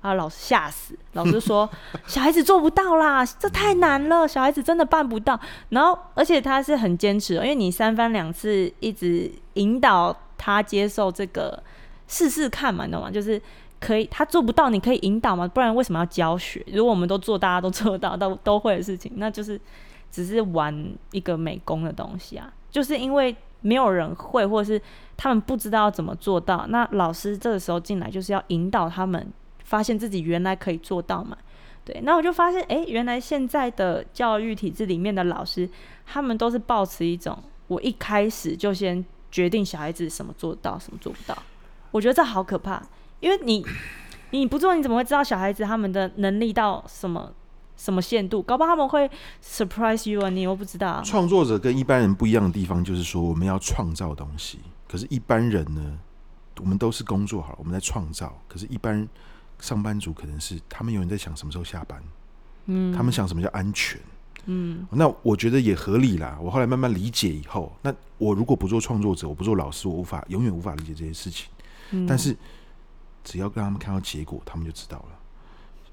[0.00, 0.14] 啊！
[0.14, 1.68] 老师吓死，老师说
[2.06, 5.38] 小孩子做不到啦，这太难了，小孩子真的办不到。
[5.70, 11.60] 然后，而且他是很坚持，因为你三番两次一直引导他接受这个
[12.06, 13.10] 试试看嘛，你懂吗？
[13.10, 13.40] 就是
[13.80, 16.64] 可以，他做不到，你可以引导嘛，不然为什么要教学？
[16.72, 19.60] 如果我们都做，大家都做到，都都会的事情，那就是
[20.12, 22.52] 只是玩一个美工的东西啊。
[22.70, 24.80] 就是因为没有人会，或者是
[25.16, 29.26] 他们不知道怎么做到，那老师这个时候进来就是要引导他们。
[29.66, 31.36] 发现自己原来可以做到嘛？
[31.84, 35.68] 对，那我就发现，哎，原来现在的教育体制里面的老师，
[36.06, 37.36] 他们都是抱持一种，
[37.66, 41.36] 我一开始就先决定小孩子什么做到，什么做不到。
[41.90, 42.80] 我觉得这好可怕，
[43.20, 43.64] 因为你
[44.30, 47.32] 你不做，你怎么会知道小孩子他们的能力到什么
[47.76, 48.40] 什么限度？
[48.42, 49.10] 搞不好他们会
[49.42, 51.02] surprise you 啊，你又不知道。
[51.04, 55.98] 创作者跟一般人不一样的地方，就是说我们要创造东西，可是一般人呢，
[56.60, 59.08] 我们都是工作好了，我们在创造，可是一般。
[59.60, 62.02] 上班族可能是他们永远在想什么时候下班，
[62.66, 64.00] 嗯，他们想什么叫安全，
[64.44, 66.38] 嗯，那我觉得也合理啦。
[66.40, 71.48] 我后来慢慢理解以后，那我如果不做创作者，我不做老师，我无法永远无法理解这些事情。
[71.90, 72.36] 嗯，但是
[73.24, 75.18] 只要让他们看到结果，他们就知道了。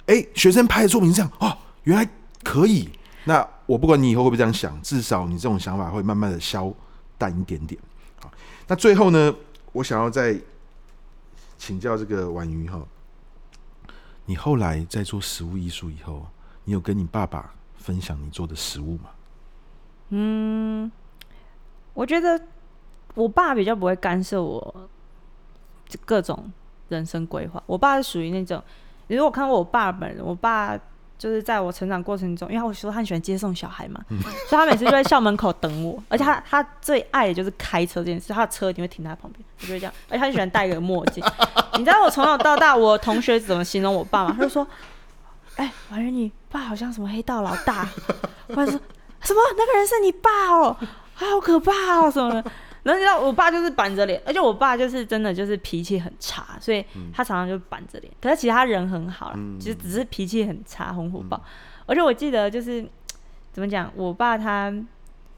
[0.07, 2.09] 哎、欸，学生拍的作品是这样哦，原来
[2.43, 2.89] 可以。
[3.26, 6.74] 那我不管你以后会不会这样想，至少你这种想法会慢慢的消
[7.18, 7.80] 淡一点点。
[8.20, 8.30] 好，
[8.68, 9.34] 那最后呢，
[9.72, 10.38] 我想要再
[11.57, 12.86] 请教这个婉瑜哈。
[14.26, 16.26] 你后来在做食物艺术以后，
[16.64, 19.10] 你有跟你爸爸分享你做的食物吗？
[20.10, 20.92] 嗯，
[21.94, 22.40] 我觉得
[23.16, 24.90] 我爸比较不会干涉我
[26.06, 26.52] 各种
[26.90, 27.62] 人生规划。
[27.66, 28.64] 我爸是属于那种，
[29.08, 30.80] 你如果看过我爸本人，我爸。
[31.16, 36.04] 就是在我成长过程中，因为他说他很喜欢接送小孩嘛，嗯、所以他每次就在校门口等我。
[36.10, 39.94] 而且他他最爱的就是开车这件事，他的车一定会停在他旁边，我就会这样。
[40.10, 41.24] 而且他很喜欢戴个墨镜。
[41.78, 44.34] 你知道我从小到大，我同学怎么形容我爸吗？
[44.38, 44.68] 他就说
[45.58, 47.88] ：“哎、欸，婉瑜，你爸好像什么黑道老大。”
[48.50, 48.80] 或者说
[49.22, 50.76] ：“什么那个人是你爸哦，
[51.14, 52.52] 好可怕哦什么的。
[52.84, 58.14] 然后你知道我爸就是板着脸，而且我爸就是真的就是脾气很差，所以他常常就板着脸。
[58.22, 61.42] 可是其实他人很好啦，其实只是脾气很差，很火爆。
[61.86, 62.86] 而且我记得就是
[63.52, 64.70] 怎么讲，我爸他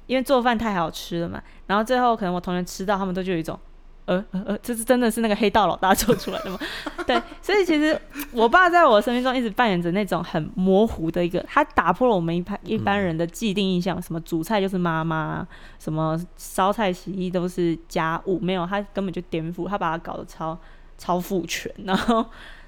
[0.08, 3.60] 因为做饭太好吃了嘛，然后最后可能我同学吃到，他们都就有一种。
[4.06, 6.60] 呃呃呃，这是真的是那个黑道老大做出来的吗？
[7.08, 7.99] 对，所以其实
[8.32, 15.47] 我爸在我生命中一直扮演着那种很模糊的一个，他打破了我们一般一般人的既定印象，什么煮菜就是妈妈，
[15.80, 20.58] 什么烧菜洗衣都是家务，没有，他根本就颠覆，他把它搞得超
[20.97, 22.26] 超父权，然后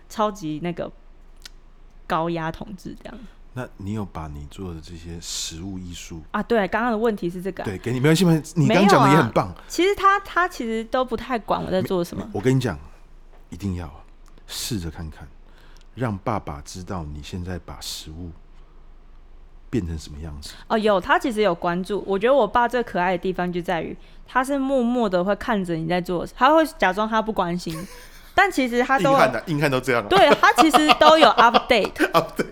[0.09, 0.91] 超级那个
[2.07, 3.19] 高压统治这样。
[3.57, 6.43] 那你有把你做的这些食物艺术啊？
[6.43, 7.63] 对，刚刚的问题是这个。
[7.63, 8.39] 对，给你没关系吗？
[8.53, 9.47] 你刚讲的也很棒。
[9.47, 12.29] 啊、其实他他其实都不太管我在做什么。
[12.31, 12.77] 我跟你讲，
[13.49, 13.91] 一定要
[14.45, 15.27] 试着看看，
[15.95, 18.29] 让爸爸知道你现在把食物
[19.71, 20.53] 变成什么样子。
[20.67, 22.03] 哦，有，他其实有关注。
[22.05, 23.97] 我觉得我爸最可爱的地方就在于，
[24.27, 27.75] 他是默默的会看着你在做，他会假装他不关心。
[28.37, 30.07] 但其实他都硬汉的，硬汉都这样。
[30.07, 31.91] 对，他其实 都有 update。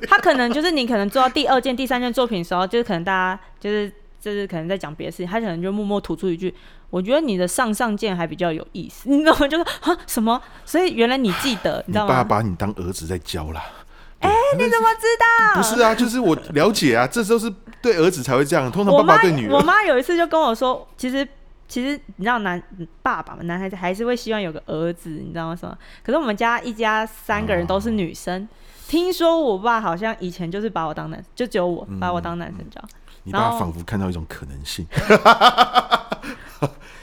[0.07, 6.51] 他可能就是你可能做到第二件、第三件作品的时候，就是可能大家就是就是可能在讲别的事情，他可能就默默吐出一句
[6.89, 9.47] ：“我觉得你的上上件还比较有意思。”你知道吗？
[9.47, 10.41] 就是啊什么？
[10.65, 12.17] 所以原来你记得，你知道吗？
[12.17, 13.63] 你爸把 你当儿子在教啦。
[14.21, 15.05] 哎、欸，你怎么知
[15.53, 15.61] 道？
[15.61, 18.71] 不是啊，就是我了解啊，这都是对儿子才会这样。
[18.71, 21.27] 通常爸爸对女儿，我妈有一次就跟我说，其实。
[21.67, 22.61] 其实你知道男
[23.01, 25.55] 爸爸嘛，男孩子还是会希望有个儿子，你知道吗？
[25.55, 25.77] 什么？
[26.03, 28.47] 可是我们家一家三个人都是女生，哦、
[28.87, 32.79] 听说我爸好像以前就是把我当男，就只有我、嗯、把我当男生教。
[33.23, 34.85] 你爸仿佛看到一种可能性。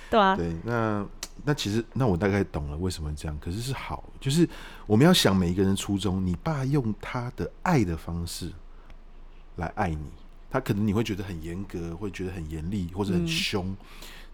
[0.09, 0.37] 对啊。
[0.37, 1.05] 对，那
[1.45, 3.37] 那其实那我大概懂了为什么这样。
[3.41, 4.49] 可是是好，就是
[4.87, 6.25] 我们要想每一个人初衷。
[6.25, 8.53] 你爸用他的爱的方式
[9.57, 10.13] 来爱你，
[10.49, 13.67] 他可能你会觉得很严格，会觉得很严厉或者很凶。
[13.67, 13.77] 嗯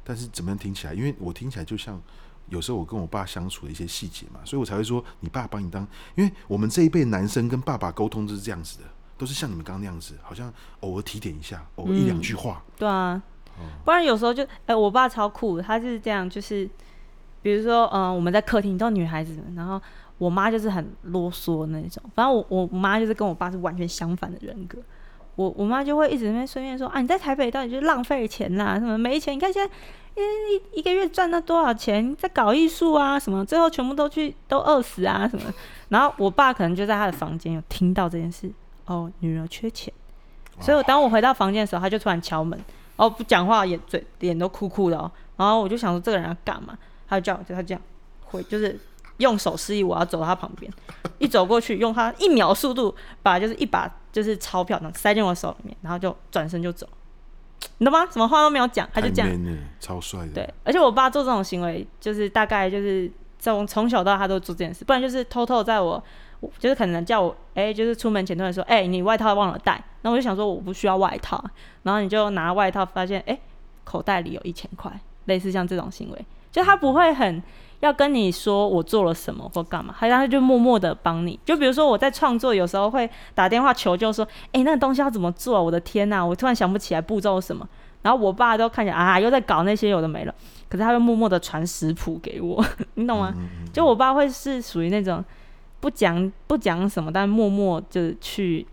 [0.08, 0.94] 但是怎么样听起来？
[0.94, 2.00] 因为我听起来就像
[2.48, 8.84] 有时候我跟我爸相处的一些细节嘛，所以我才会说你爸把你当，因为我们这一辈男生跟爸爸沟通都是这样子的，
[9.18, 10.50] 都是像你们刚刚那样子，好像
[10.80, 12.64] 偶尔提点一下，偶尔一两句话。
[12.64, 13.22] 嗯、对啊，
[13.84, 16.66] 不然有时候就哎、欸，我爸超酷，他是这样，就是
[17.42, 19.78] 比如说嗯、呃，我们在客厅都女孩子，然后
[20.16, 24.78] 我妈就是很啰嗦那种，反正我我妈就是跟我爸是完全相反的人格。
[25.38, 29.32] 我我妈就会一直在顺便说啊，你在台北到底就是浪费钱啦，什么没钱？
[29.34, 29.72] 你看现在
[30.16, 30.20] 一
[30.56, 35.44] 一一个月赚了多少钱，在搞艺术啊什么，最后全部都去都饿死啊什么。
[35.90, 38.50] 然后我爸可能就在他的房间有听到这件事，
[38.86, 39.94] 哦，女儿缺钱，
[40.58, 42.58] 所以我当我回到房间的时候，他就突然敲门，
[42.96, 45.08] 哦，不讲话，也嘴脸都哭哭的哦。
[45.36, 46.76] 然后我就想说这个人要干嘛？
[47.08, 47.80] 他就叫我就他这样
[48.24, 48.76] 回就是。
[49.18, 50.72] 用手示意我要走到他旁边，
[51.18, 56.88] 一走过去，用他一秒速度把就是一把就是钞票塞进我手里面，然后就转身就走，
[57.78, 58.06] 你懂吗？
[58.10, 59.30] 什么话都没有讲，他就这样，
[59.80, 60.32] 超帅的。
[60.32, 66.02] 对，而且我爸做这种行为，就是大概就是从从小到大他都做这件事，不然就是偷偷在我，
[66.58, 71.44] 就是可能叫我哎、就是出门前突然说哎、你外套忘了带，那我就想说我不需要外套，
[71.82, 73.36] 然后你就拿外套，发现哎、
[73.82, 74.92] 口袋里有一千块，
[75.24, 77.42] 类似像这种行为，就他不会很。
[77.80, 81.38] 要跟你说我做了什么或干嘛，他他就默默的帮你。
[81.44, 85.62] 就比如说我在创作，有时候会打电话求救，说：“哎、欸，那个东西要怎么做？
[85.62, 87.68] 我的天哪，我突然想不起来步骤什么。”
[88.02, 90.34] 然后我爸都看起来啊，又在搞那些有的没了。
[90.68, 92.64] 可是他会默默的传食谱给我，
[92.94, 93.34] 你懂吗？
[93.72, 95.24] 就我爸会是属于那种
[95.80, 98.66] 不讲不讲什么，但默默就去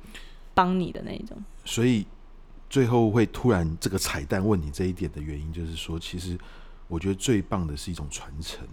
[0.54, 1.38] 帮你的那一种。
[1.64, 2.06] 所以
[2.70, 6.38] 最后会突然这个彩蛋问你这一点的原因，就是说，其实
[6.88, 8.68] 我觉得最棒的是一种传承。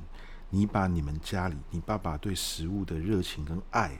[0.55, 3.91] 你把你们家里你爸爸对食物的热情跟爱，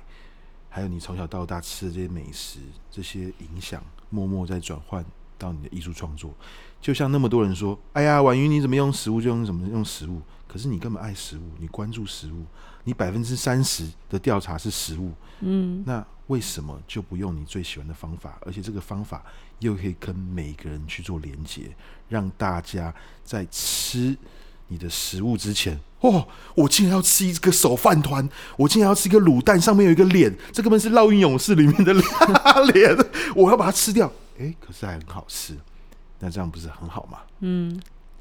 [0.69, 2.59] 还有你从小到大吃的这些美食，
[2.91, 5.03] 这些影响，默默在转换
[5.39, 6.31] 到你的艺术创作。
[6.79, 12.45] 就像那么多人说：“哎呀，婉瑜你怎么用食物就用怎么用食物？”可是你根本爱食物，你关注食物，
[12.85, 15.11] 你百分之三十的调查是食物。
[15.41, 18.39] 嗯，那为什么就不用你最喜欢的方法？
[18.43, 19.25] 而且这个方法
[19.61, 21.75] 又可以跟每个人去做连接，
[22.11, 22.95] 让大家
[23.25, 24.15] 在吃。
[24.69, 31.93] 你的食物之前哦，我竟然要吃一个手饭团，我竟然要吃一个卤蛋，上面有一个脸，这根本是《烙印勇士》里面的
[32.73, 32.97] 脸，
[33.37, 34.13] 我要把它吃掉。
[34.39, 35.57] 哎，可是还很好吃，
[36.19, 37.19] 那这样不是很好吗？
[37.41, 37.81] 嗯，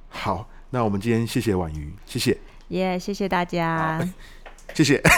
[0.10, 2.38] 好，那我们今天谢谢婉瑜，谢谢，
[2.68, 4.08] 耶，yeah, 谢谢大家，
[4.76, 5.02] 谢谢。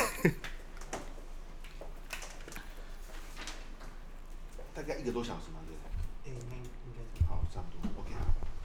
[4.74, 5.59] 大概一个多小时吗？
[5.65, 7.91] 对，应该应该好，差不多。
[8.01, 8.11] OK，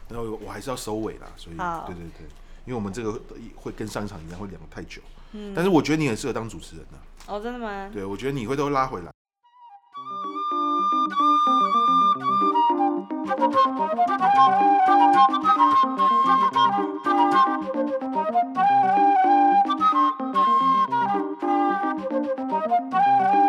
[0.08, 2.26] 然后我还是要收尾啦，所以好对对对。
[2.68, 3.18] 因为我们这个
[3.56, 5.00] 会跟商场一样，会聊太久。
[5.32, 6.98] 嗯，但是我觉得你很适合当主持人呢。
[7.26, 7.88] 哦，真的吗？
[7.90, 9.10] 对，我觉得你会都拉回来。